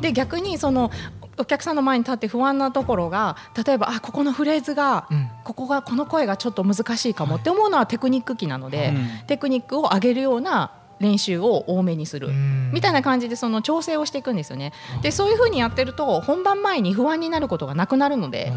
[0.00, 0.90] で逆にその
[1.36, 3.36] お客さんの前に立って不安なところが
[3.66, 5.28] 例えばあここのフレーズが、うん。
[5.44, 9.26] ここがこの声がちょっと難しいかもって思うのはテクニック期なので、うん。
[9.26, 10.72] テクニックを上げるような
[11.04, 12.28] 練習を多めにする。
[12.28, 12.72] うん。
[12.72, 14.72] みたいな感じでその調整をしていくんですよね。
[15.02, 18.52] でそういうふうにやってると本番前に不安になることがなくなるので、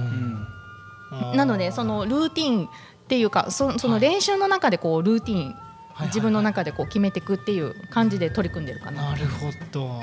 [1.11, 1.37] うん。
[1.37, 2.69] なのでそのルーティンっ
[3.07, 5.55] ていうかそその練習の中でこうルーティン
[5.93, 9.11] はい自分の中でこう決めていくっていう感じで取り組んでるかな。
[9.11, 10.01] なるほど、こ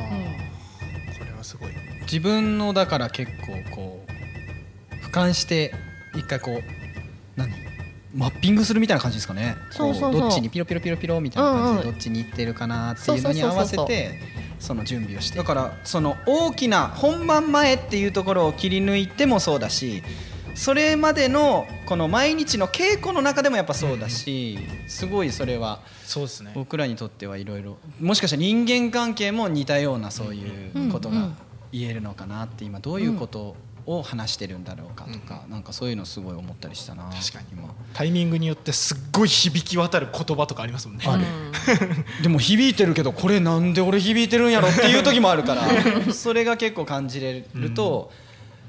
[1.24, 1.70] れはすごい。
[2.02, 5.72] 自分のだから結構こう俯瞰して
[6.14, 6.62] 一回こう
[7.36, 7.73] 何？
[8.14, 9.56] マッピングするみたいな感じですかね。
[9.70, 10.12] そうそうそう。
[10.12, 14.20] こどっちにピロピロピロピロみたいな感じでどっちに行ってるかなっていうのに合わせて
[14.60, 15.38] その準備をして。
[15.38, 20.02] だからその大きな本番前っていうところを切り抜いてもそうだし
[20.54, 26.52] それまでのこの毎日の稽古の中でもやっぱそうだしすごいそれはそうですね。
[26.54, 31.30] 僕らにとってはいろいろもしかしたら人間関係も似たようなそういうことが
[31.72, 33.56] 言えるのかなって今どういうことを
[34.02, 37.46] 話してるんだろうかとかなんかそういうのすごい思ったりしたな確かに。
[37.52, 37.74] 今。
[37.92, 41.04] タイミングによってすっごい響き渡る言葉とかありますもんね。
[41.06, 41.24] ある
[42.22, 45.62] でも響いてるけどこれなんで俺響いてるんやろっていう時もあるから
[46.12, 48.10] それが結構感じれると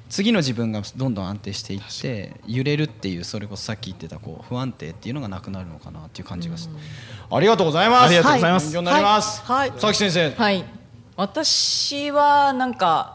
[0.10, 6.76] 次の自分がどんどん安定していって揺れるっていうそれこそさっき言ってたこう不安定っていうのがなくなるのかなっていう感じがして。
[7.32, 8.06] ありがとうございます。
[8.06, 8.66] ありがとうございます。
[8.66, 9.42] 勉強になります。
[9.44, 9.72] はい。
[9.72, 10.32] 佐々木先生。
[10.32, 10.64] はい。
[11.18, 13.15] 私はなんか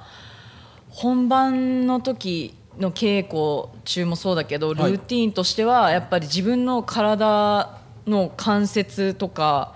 [0.91, 4.95] 本番の時の稽古中もそうだけどルはい。
[4.95, 9.75] ーティンとしてはやっぱり自分の体の関節とか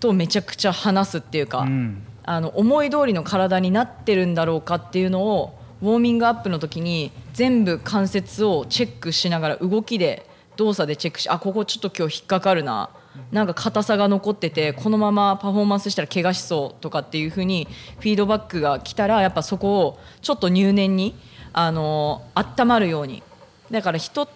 [0.00, 2.02] とめちゃくちゃ話すっていうか、うん。
[2.24, 10.26] あの思い通りの体になってるんだろうかっていうのをウォーミングアップの時に全部関節をチェックしながら動きで
[10.56, 12.90] 動作でチェックしあここちょっと今日引っかかるな
[13.30, 21.14] なんか硬さが残っててこのままパフォーマンスしたら怪我しそうとかっていう風にフィードバックが来たらやっぱそこをちょっと入念に
[21.52, 23.22] あの温まるように。
[23.70, 24.28] だから人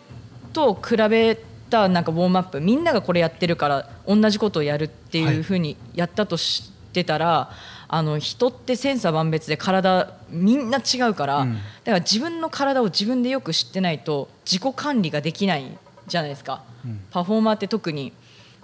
[0.52, 7.50] と比べたなんかウォームアップみんながこれやってるから同じことをやるっていう風にやったとしてたら、
[7.88, 11.50] あの人って千差万別で体みんな違うから、だか
[11.84, 15.66] ら自分の体を自分でよく知ってないと自己管理ができない
[16.06, 16.62] じゃないですか、
[17.10, 18.12] パフォーマーって特に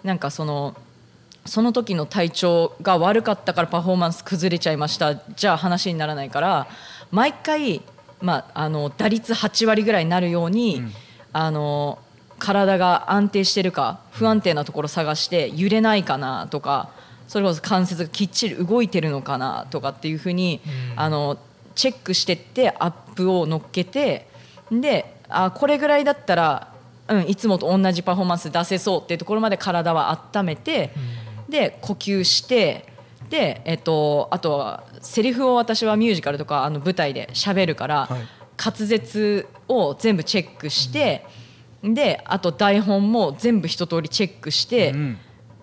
[0.04, 0.74] なんかその
[1.44, 5.16] その時の体調が悪かったからパフォーマンス崩れちゃいました。
[5.16, 6.68] じゃあ話にならないから
[7.10, 7.82] 毎回、
[8.20, 10.82] まあ、あの打率8割ぐらいになるように、
[11.32, 11.98] あの
[12.38, 16.90] 体が安定してるか不安定なところ探して揺れないかなとか
[17.28, 20.60] それこそ関節がきっちり動いてるのかなとかっていうふうに、
[20.96, 21.38] あの
[21.74, 24.28] チェックしてってアップを乗っけて
[24.70, 26.71] であこれぐらいだったら、
[27.08, 30.92] うん、いつもと同じパフォーマンス出せそうっていうところまで体は温めて、
[31.48, 32.86] で呼吸して
[33.28, 38.20] で、えっと、あとはセリフを私はミュージカルとかあの舞台で喋るから、はい。
[38.64, 41.24] 滑舌を全部チェックして、
[41.82, 45.18] であと台本も全部一通りチェックして、ん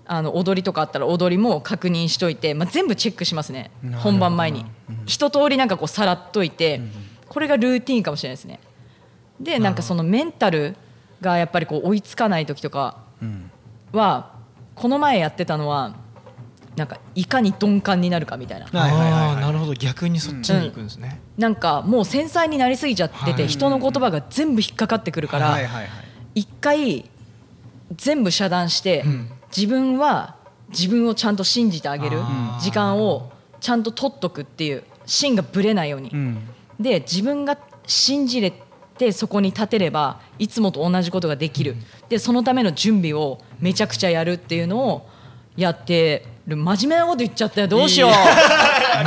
[0.06, 4.66] あの踊りとかあったら踊りも確認しといて、まあ、全部チェックしますね本番前に、
[5.06, 6.82] 一通りなんかこうさらっといて、
[7.28, 8.60] これがルーティンかもしれないですね。
[9.40, 10.76] でなんかそのメンタル
[11.22, 13.51] がやっぱりこう追いつかない時とかうん。
[13.91, 14.34] は
[14.76, 15.95] この前やってたのは
[16.76, 18.67] なんかいかに鈍感になるかみたいな。
[18.67, 19.22] はいはいはいはい。
[19.34, 19.74] あーなるほど。
[19.74, 23.47] 逆にそっちに行くんですね、なんかもう繊細になりすぎちゃってて、はい。
[23.47, 25.89] 人の言葉が全部引っかかってくるから、はいはいはい
[26.36, 27.09] 一回
[27.95, 29.03] 全部遮断して、
[29.55, 30.36] 自分は
[30.70, 32.20] 自分をちゃんと信じてあげる
[32.61, 36.38] 時間をちゃんと取っとくっていう芯がぶれないように、うん。
[36.80, 37.57] で自分が
[37.88, 38.53] 信じれ
[39.00, 41.76] てそこに立てればいつもと同じことができる、
[42.10, 45.10] でそのための準備をめちゃくちゃやるっていうのを
[45.58, 46.58] やってる。
[46.58, 47.68] 真面目なこと言っちゃったよ。
[47.68, 48.12] どうしよう。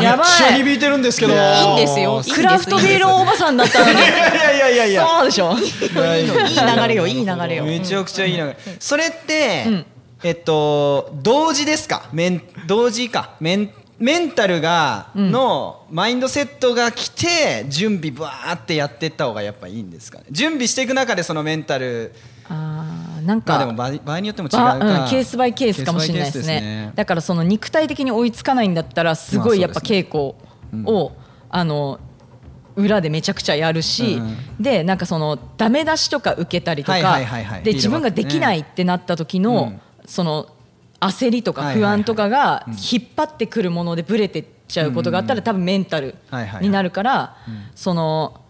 [0.02, 0.54] やばい。
[0.54, 1.34] 響いてるんですけど。
[1.34, 2.22] いいんですよ。
[2.34, 3.92] クラフトビールおばさんだったのに。
[3.92, 5.52] いやいやいやいやそうでしょ。
[5.52, 6.46] いやいや。
[6.46, 7.64] いい流れよいい流れよ。
[7.64, 8.56] めちゃくちゃいい流れ。
[8.78, 9.86] それって、うん。
[10.22, 12.08] えっと同時ですか？
[12.12, 13.34] メン同時か。
[13.40, 13.70] メン
[14.02, 20.24] メンタルがのマインドセットが来て準備バーってやっていった方がやっぱいいんですかね。
[20.28, 22.12] 準備していく中でそのメンタル。
[22.48, 26.92] あーなんかまあでも場合によっても違うばかうんケースバイケースかもしれないですケースバイケースね。
[26.96, 30.34] だからその肉体的に追いつかないんだったらすごいやっぱ稽古
[30.84, 31.12] を、
[31.48, 32.00] あの
[32.74, 34.36] 裏でめちゃくちゃやるし、うん。
[34.58, 37.20] でなんかそのダメ出しとか受けたりとか、
[37.62, 39.80] で自分ができないってなった時の、うん。
[40.04, 40.48] その
[41.02, 46.14] 焦りとか不安とかが引っ張ってくるものでブレてっちゃうことがあったら多分メンタル
[46.60, 47.36] になるから
[47.74, 48.40] その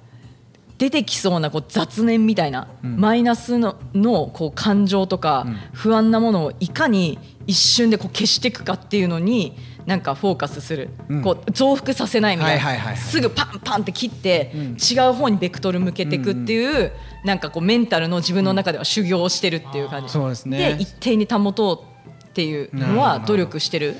[0.79, 11.23] 出てきそうなこう雑念みたいな、マイナスののこう感情とか不安なものをいかに一瞬でこう消していくかっていうのになんかフォーカスする、うん。
[11.23, 12.95] こう増幅させないみたいな、はいはいはい。
[12.95, 14.77] はいすぐパンパンって切って、ん。
[14.77, 16.93] 違う方にベクトル向けていくっていう、
[17.25, 21.92] なんかこうメンタルの自分の中では修行をしてるっていう感じ、で一定に保とう
[22.33, 23.95] っていうのは努力してる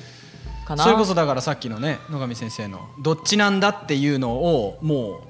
[0.65, 0.83] かな。
[0.83, 5.21] それこそだからさっきのね野上先生のどっちなんだっていうのをも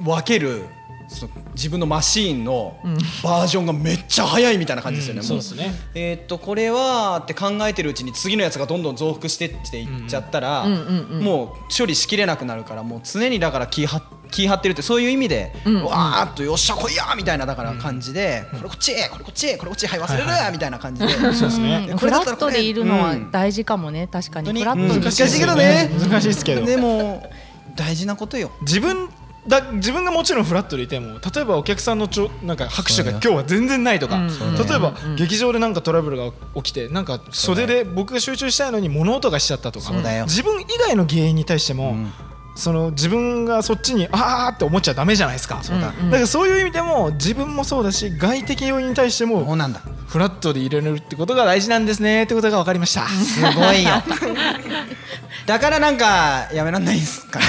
[0.00, 0.66] う分ける
[1.08, 2.78] その自分のマシーンの
[3.22, 5.20] バージョンがめっちゃ早いみたいな感じですよね。
[5.20, 5.24] うん。
[5.24, 5.74] もそうですね。
[5.94, 10.72] えーっとこれはって考えてるうちに次のやつがどんどん増幅してっていっちゃったら、うん。
[10.72, 10.78] うん。
[10.78, 11.22] うん。
[11.22, 15.68] もう処理しきれなくなるからもう常にだから気張気張ってるってそういう意味で、ん。
[15.68, 15.84] うん。
[15.84, 21.08] わーっとよっしゃ来いやみたいなだから感じで、これこっちこれこっちこれこっちはい忘れる、みたいな感じで。
[21.08, 21.86] そうですね。
[21.90, 24.52] うんフラットでいるのは大事かもね確かに。
[24.52, 25.90] フラットに難しいけどね。
[26.00, 26.66] 難しいですけど。
[26.66, 27.30] でも
[27.76, 28.50] 大事なことよ。
[28.62, 29.08] 自分
[29.48, 34.28] だ自分がもちろんフラットでいても例えばお客さんのちょなんか拍手が今日は全然ないとか、うん。
[34.28, 39.92] 例えば、劇場でなんかトラブルが起きてなんか袖で僕が集中したいのに物音がしちゃったとか
[40.24, 42.12] 自分以外の原因に対しても、ん。
[42.56, 45.62] その自分がそっちにあーって思っちゃダメじゃないですか。
[45.62, 45.88] そうだ。
[45.88, 49.80] だからそういう意味でも自分もそうだし外的要因に対してもそうなんだ。
[50.08, 53.06] フラットで入れるってことが大事なんですねってことが分かりました。
[53.06, 53.90] すごいよ。
[55.46, 57.46] だからなんかやめらんないんすかね。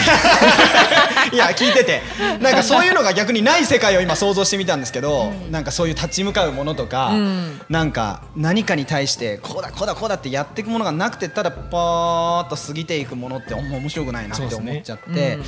[1.33, 2.01] いや聞いてて。
[2.39, 7.59] なんかそういうのが逆にない世界を今想像してみたんですけど、なんかそういう立ち向かうものとか、ん。
[7.69, 15.39] なんか何かに対してこうだこうだこうだってやっていくものがなくてただパーッと過ぎていくものってあんま面白くないなって思っちゃって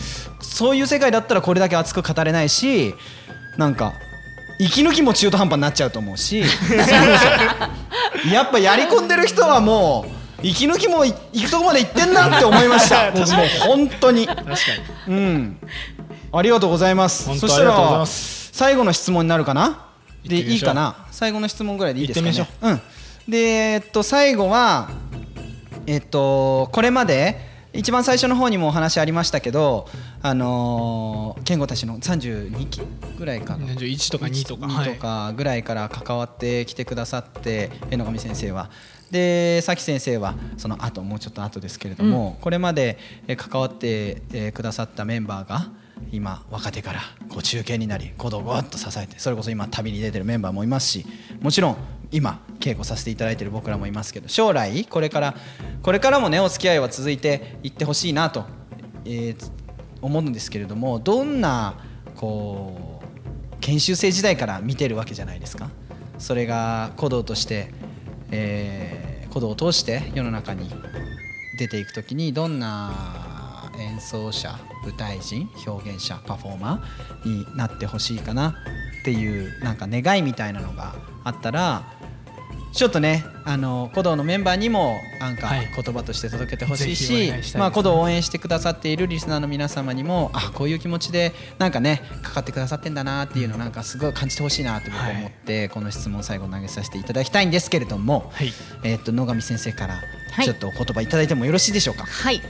[0.41, 2.95] そう,、いう世界だったらこれだけ熱く語れないし
[3.57, 3.93] なんか
[4.59, 6.43] 息抜きも中途半端になっちゃうと思うし。
[8.33, 13.11] やっぱやり込んでる人はもう息抜きもい行くとこまで行ってんなって思いました。
[13.15, 14.27] 僕も本当に。
[14.27, 14.53] 確か
[15.07, 15.15] に。
[15.15, 15.57] うん。
[16.31, 17.25] ありがとうございます。
[17.37, 19.85] そしたら最後の質問になるかな？
[20.25, 20.95] でいいかな？
[21.11, 22.47] 最後の質問ぐらいでいいですかね。
[22.61, 22.71] う。
[22.71, 22.81] ん。
[23.27, 23.37] で
[23.73, 24.89] えっと最後は
[25.85, 29.87] えっとこれまで一番最初の方にもお話ありましたけど
[30.21, 32.81] あのー健吾たちの32期
[33.17, 38.69] ぐらいかな1とか2とか2とかぐらいから関わってきてくださって江上先生は。
[39.11, 42.97] で崎先生はその後もうちょっと後ですけれども、これまで
[43.27, 45.67] えー関わってえーくださったメンバーが
[46.11, 51.05] 今若手からこう中堅になり鼓動をわっと支えてそれこそ今旅に出てるメンバーもいますし
[51.41, 51.77] もちろん
[52.11, 55.35] 今稽古させていただいてる僕らもいますけど将来これから
[55.83, 58.45] これからもねお付き合いは続いていってほしいなと、
[59.05, 59.51] えー
[60.01, 61.73] 思うんですけれどもどんな
[62.15, 65.69] こう研修生時代から見てるわけじゃないですか。
[66.17, 67.73] それが鼓動として、
[68.31, 70.69] えー鼓動を通して世の中に
[71.57, 78.49] 出ていく時にどんな演奏者舞台人表現者パフォーマーになってほしいかな
[79.01, 81.83] っていうなんか願いみたいなのがあったら
[82.71, 85.69] ちょっとねあの鼓動のメンバーにもなんかはい。
[85.75, 87.59] 言葉として届けてほしいし、願いしたいね。
[87.61, 98.53] まあ鼓動を応援してくださっているリスナーの皆様にもあこういう気持ちでなんかねかかってくださってんだなっていうのをなんかすごい感じてほしいなって僕は思って、この質問を最後投げさせていただきたいんですけれども、はい。
[98.83, 99.95] えー、と野上先生から
[100.31, 102.05] はいちょっとお言葉いただいてもよろしいでしょうか？
[102.05, 102.41] はい、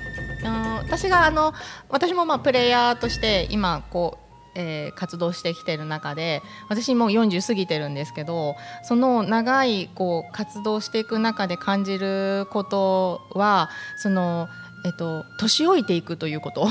[0.44, 1.54] あの私があの
[1.88, 14.48] 私もまあプレイヤーとして今こう、えー活動してきてる中で私もう40過ぎてるんですけどその長いこう活動していく中で感じることはその、
[14.86, 16.68] えっと、年老いていくということ。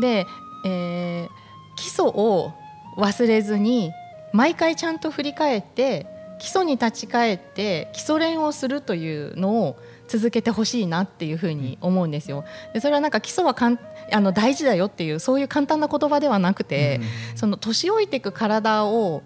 [0.00, 0.26] で、
[0.66, 1.44] えー
[1.76, 2.52] 基礎を
[2.96, 3.92] 忘れずに
[4.32, 6.06] 毎回ちゃんと振り返って
[6.40, 9.76] 基礎に立ち返って基礎練をするというのを
[10.14, 12.44] 続けてほしいなっていうふうに思うんですよ。
[12.72, 13.80] でそれはなんか基礎はかん
[14.12, 17.00] あの大事だよっていうそういう簡単な言葉ではなくて、
[17.34, 19.22] その年老いていく体を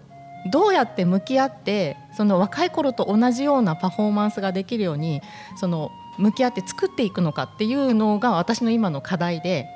[0.51, 5.21] どうやって向き合ってその若い頃と同じようなパフォーマンスができるように
[5.57, 9.67] その向き合って作っていくのかっていうのが私の今の課題で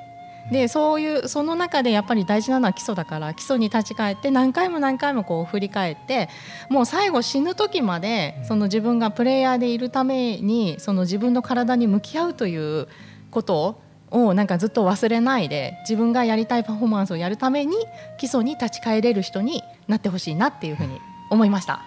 [0.50, 6.28] でそういうその中でやっぱり大事なのは基礎だから基礎に立ち返って何回も何回もこう振り返って
[6.68, 12.88] もう最後死ぬ時までその自分がプレイヤーでいるためにその自分の体に向き合うという
[13.30, 13.80] こと
[14.10, 17.76] をなんかずっと忘れないで自分がやりたいパフォーマンスをやるために
[18.18, 21.80] 基礎に立ち返れる人になってほしいなっていうふうに思いました。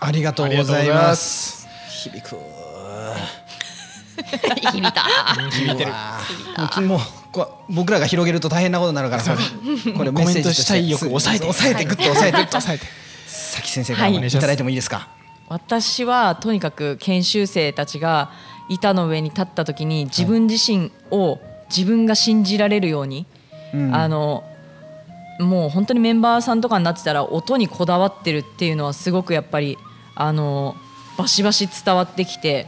[0.00, 1.68] ありがとうございます。
[1.88, 2.36] 響く
[4.22, 5.04] 響いた。
[5.50, 5.92] 響いてる
[6.78, 7.00] うも
[7.68, 12.86] 僕らが広げると大変なことになるからこれコメントしたい欲を抑えて抑えてグッと抑えてグッと抑えて
[13.26, 15.08] さき先生からいただいてもいいですか
[15.48, 18.30] 私はとにかく研修生たちが
[18.68, 21.40] 板の上に立った時に自分自身を
[21.74, 23.26] 自分が信じられるように、
[23.74, 24.44] うんあの
[25.40, 29.78] もう本当にメンバーさんとかになってたら音にこだわってるっていうのはすごくやっぱり
[30.14, 30.76] あの
[31.16, 32.66] バシバシ伝わってきて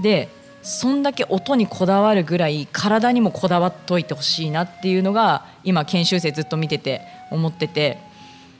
[0.00, 0.30] で
[0.62, 7.98] そんだけ音にこだわるぐらい体にもこだわっといてほしいなっていうのが今研修生ずっと見てて思ってて。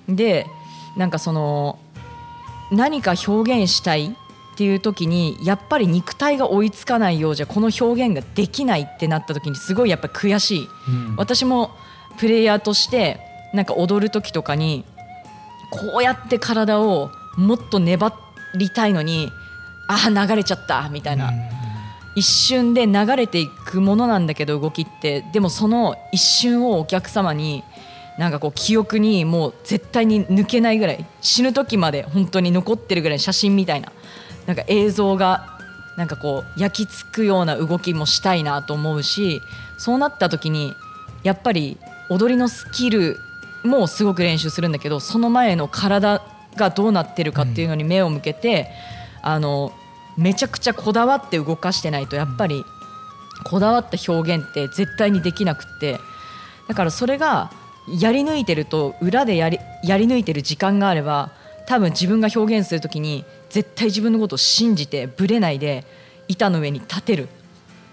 [0.08, 0.46] で
[0.96, 1.78] なんかその
[2.72, 10.68] 何か表現したいっていう時にやっぱり肉体が追いつかないようじゃこの表現ができないってなった時にすごいやっぱ悔しい、
[11.16, 11.70] 私も
[12.18, 13.20] プレイヤーとして
[13.54, 14.84] なんか踊る時とかに
[15.70, 18.12] こうやって体をもっと粘
[18.56, 19.30] りたいのに
[19.86, 21.30] ああ流れちゃったみたいな、
[22.18, 27.62] 一瞬で流れていくものなんだけど動きってでもその一瞬をお客様に
[28.18, 33.92] なんかこう記憶にもう絶対に抜けないぐらい死ぬ時まで本当に残ってるぐらい写真みたいな
[34.46, 35.60] なんか映像が
[35.96, 39.40] なんかこう焼き付くような動きもしたいなと思うし
[39.78, 40.74] そうなった時に
[41.22, 41.78] やっぱり
[42.10, 43.16] 踊りのスキル
[43.62, 46.20] もすごく練習するんだけどその前の体
[46.56, 48.68] がどうなってるかっていうのに目を向けて、
[49.22, 49.72] あの
[50.18, 52.64] めちゃくちゃこだわって動かしてないとやっぱり
[53.44, 56.00] こだわった表現って絶対にできなくって
[56.66, 57.52] だからそれが
[58.00, 61.30] やり抜いてると裏でやりやり抜いてる時間があれば
[61.66, 65.84] 多分自分が表現するときに絶対自分のことを信じてぶれないで
[66.26, 67.28] 板の上に立てる。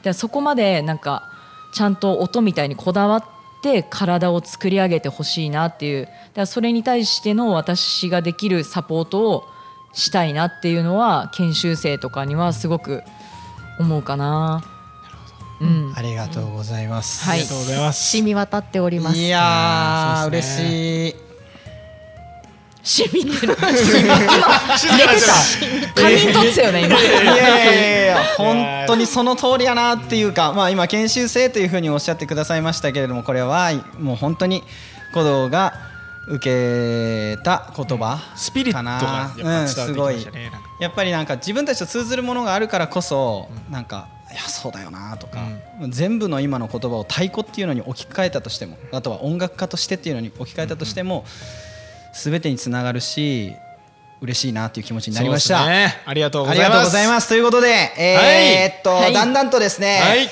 [0.03, 1.31] でそこまでなんか
[1.73, 3.23] ちゃんと音みたいにこだわっ
[3.61, 6.05] て体を作り上げてほしいなっていう。
[6.05, 9.47] だからそれに対しての私ができるサポートを
[9.95, 13.03] したいなっていうのは研修生とかにはすごく
[13.79, 14.63] 思うかな。
[15.61, 17.39] うん、ありがとうございます、はい。
[17.39, 18.11] ありがとうございます。
[18.11, 19.17] 染み渡っております。
[19.17, 20.67] いやーそうですね。
[20.67, 21.25] 嬉しい
[22.85, 23.55] 染みてる。
[23.57, 25.25] 今寝て
[25.95, 34.61] た仮眠取ってたよね今いやいやいやいや本当にその通りやなっていうか、まあ、今研修生というふうにおっしゃってくださいましたけれどもこれはもう本当に
[35.13, 35.73] 鼓動が
[36.27, 40.15] 受けた言葉スピリットがやっぱ伝わってきましたねうんすごい。
[40.15, 40.31] なんか
[40.79, 45.39] やっぱりなんか自分たちと通ずるものがあるからこそ、なんかいやそうだよなとか、
[45.89, 51.25] 全部の今の言葉を太鼓っていうのに置き換えたとしてもあとは音楽家としてっていうのに置き換えたとしても、
[52.13, 53.53] 全てにつながるし
[54.21, 55.65] 嬉しいなっていう気持ちになりました。
[55.67, 56.01] ね。
[56.05, 56.69] ありがとうごあざいます。
[56.69, 57.29] りがとうございます。
[57.29, 57.67] ということで、
[57.97, 59.13] えーっと、はい。
[59.13, 60.29] だんだんとですね、はい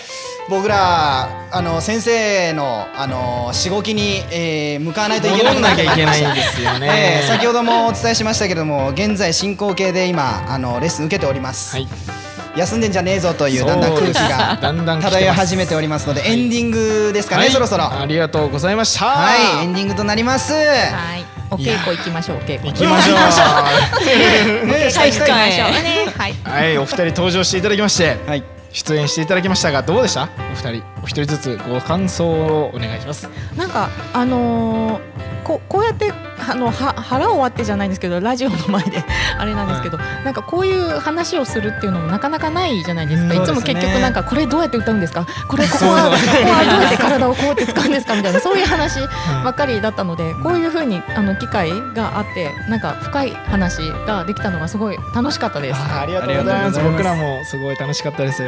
[0.50, 6.90] 僕らあの先生のあのしごきに、えー向かわないといけなくなきゃいけないんですよね。
[7.22, 11.88] えー先ほどもお伝えしましたけども現在進行形で今あのレッスン受けております、はい。
[12.56, 14.58] 休んでんじゃねえぞというだんだん空気が
[15.02, 17.52] 漂い始めておりますのでエンディングですかね、はい。
[17.52, 17.86] そろそろ。
[17.86, 19.06] ありがとうございました。
[19.06, 20.54] はいエンディングとなります。
[20.54, 21.26] はい。
[21.52, 22.38] お稽古行きましょう。
[22.38, 22.70] お稽古。
[22.70, 23.16] 行きましょう。
[24.68, 26.08] ね 体育館へ行きましょうね。
[26.18, 26.36] はい。
[26.44, 26.78] はい。
[26.80, 28.18] お二人登場していただきまして。
[28.28, 30.24] はい出演していただきましたがどうでした？
[30.52, 33.30] お二人お一人ずつご感想をお願いします。
[33.56, 35.02] なんかあのー
[35.44, 36.12] ここうやって
[36.50, 39.04] あのは腹を割ってじゃないんですけどラジオの前で
[39.38, 45.26] あれなんですけど、なんかこういう話をするっていうのもなかなかないじゃないですか、うんいつも結局なんかこれどうやって歌うんですか？
[45.48, 48.16] これここは ここはどうやって体をこうやって使うんですか？
[48.16, 49.00] みたいなそういう話
[49.44, 53.78] ばっかりだったのでこういうふうにあの機会があってなんか深い話
[54.08, 55.80] ができたのがすごい楽しかったです。
[55.82, 56.80] ありがとうございます。
[56.82, 58.44] 僕らもすごい楽しかったです。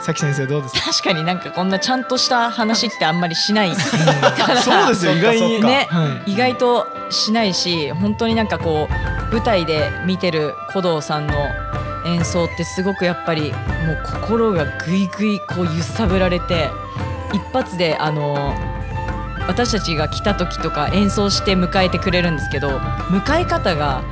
[0.00, 0.92] さき先生どうですか？
[0.92, 5.62] 確かになんかこんなちゃんとした話ってあんまりしないそうですよ意外に。
[5.62, 11.34] ね、は意外としないし本当になんかこう舞台で見てる鼓動さんの
[12.06, 16.70] 演奏ってすごくやっぱりもう心がぐいぐいこう揺さぶられて
[17.32, 18.54] 一発であの
[19.48, 22.78] 私たちが来た時とか演奏して迎えてくれるんですけど
[23.10, 24.02] 迎え方が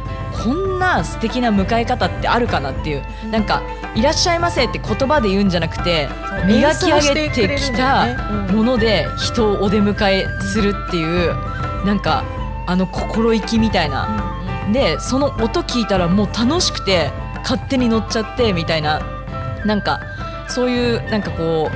[0.44, 3.62] こんな素敵な迎え方ってあるかなっていうなんか
[3.94, 6.08] 「いらっしゃいませ」って言葉で言うんじゃなくて
[6.46, 8.06] 磨き上げてきた
[8.52, 11.34] もので人をお出迎えするっていう
[11.84, 12.24] なんか
[12.66, 14.38] あの心意気みたいな。
[14.72, 17.10] でその音聞いたらもう楽しくて
[17.42, 19.00] 勝手に乗っちゃってみたいな。
[19.64, 20.00] なんか
[20.48, 21.70] そういうなんかこ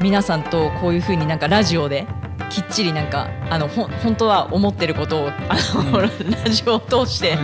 [0.00, 2.06] 皆さんとこういう風になんかラジオで
[2.50, 6.08] きっちりなんかあのほん本当は思ってることをあの、ラ
[6.50, 7.38] ジオを通して、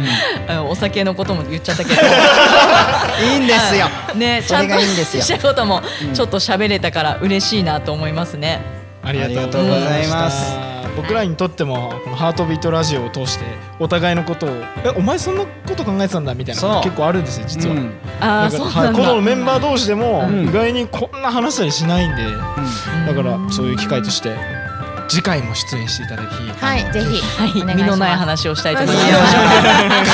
[0.49, 2.03] あのお酒のことも言っちゃったけど。
[3.33, 3.89] いいんですよ。
[4.15, 5.23] ねちゃんとがいいんですよ。
[5.23, 5.83] したことも
[6.13, 8.61] ちょっと喋れたから嬉しいなと思いますね。
[9.03, 13.45] ありがとうございます僕らにとってもこのハートビートラジオを通して
[13.79, 14.49] お互いのことを
[14.85, 17.93] えお前そんなこと考えてたんだみたいなこと結構あるんですよ実は、うん。
[18.21, 18.81] ああそうなんだ。
[18.81, 20.49] はいこのメンバー同士でもん。
[20.49, 22.25] 意外にこんな話したりしないんで、
[23.07, 24.35] だからそういう機会として
[25.09, 29.09] 次回も出演していただき、はいぜひはい、身のない話をしたいと思いいます。
[29.11, 29.19] や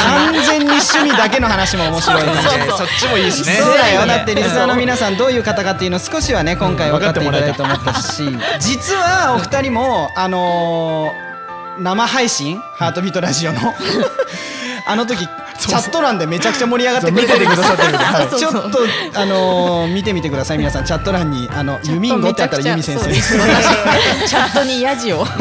[0.04, 2.78] 完全に趣味だけの話も面白いんでそうそう。
[2.78, 3.56] そっちもいいですね。
[3.56, 4.02] そうだよ。
[4.02, 7.32] ねだってリスナーの皆さんどういう方かっていうのを少しはね今回分かっていた。
[7.32, 8.22] だいたと思ったし
[8.60, 11.32] 実はお二人もあのー
[11.78, 13.60] 生配信ハートビートラジオの
[14.86, 15.26] あの時
[15.68, 17.46] チャット欄でめちゃくちゃ盛り上がってくれてる。
[17.46, 17.98] そう見ててくださってるんで。
[17.98, 18.28] はい。
[18.38, 20.84] ちょっとあのー見てみてください皆さん。
[20.84, 23.08] チャット欄にあのユミンゴってあったらユミ先生。
[23.08, 23.36] です。
[24.26, 25.24] チャットにヤジを。
[25.26, 25.36] そう。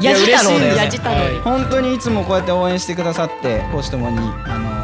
[0.00, 4.78] ヤジ太郎だよ本当にいつもこうやって応援してくださって講師ともにあのー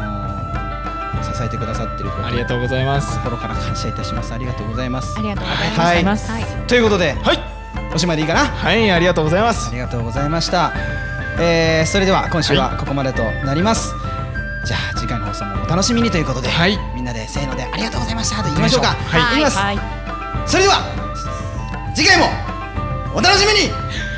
[1.35, 2.27] 支えてくださってること。
[2.27, 3.17] ありがとうございます。
[3.19, 4.33] 心から感謝いたします。
[4.33, 5.15] ありがとうございます。
[5.17, 6.31] ありがとうございますはいます。
[6.31, 6.43] はい。
[6.67, 7.39] ということではい。
[7.93, 8.45] おしまいでいいかな？
[8.45, 9.69] はいありがとうございます。
[9.69, 10.71] ありがとうございました、
[11.39, 18.87] えー、それでは今週はここまでとなります、はい、じゃあ次回の放送もお楽しみにということで、はい、みんなでせーのでありがとうございましたと言いましょうか。
[18.89, 19.43] はい、い。
[19.43, 19.51] ま
[20.45, 22.25] す、それでは次回も
[23.13, 23.71] お楽しみに。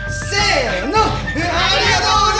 [0.09, 0.97] せーの。
[0.97, 2.36] ありがとう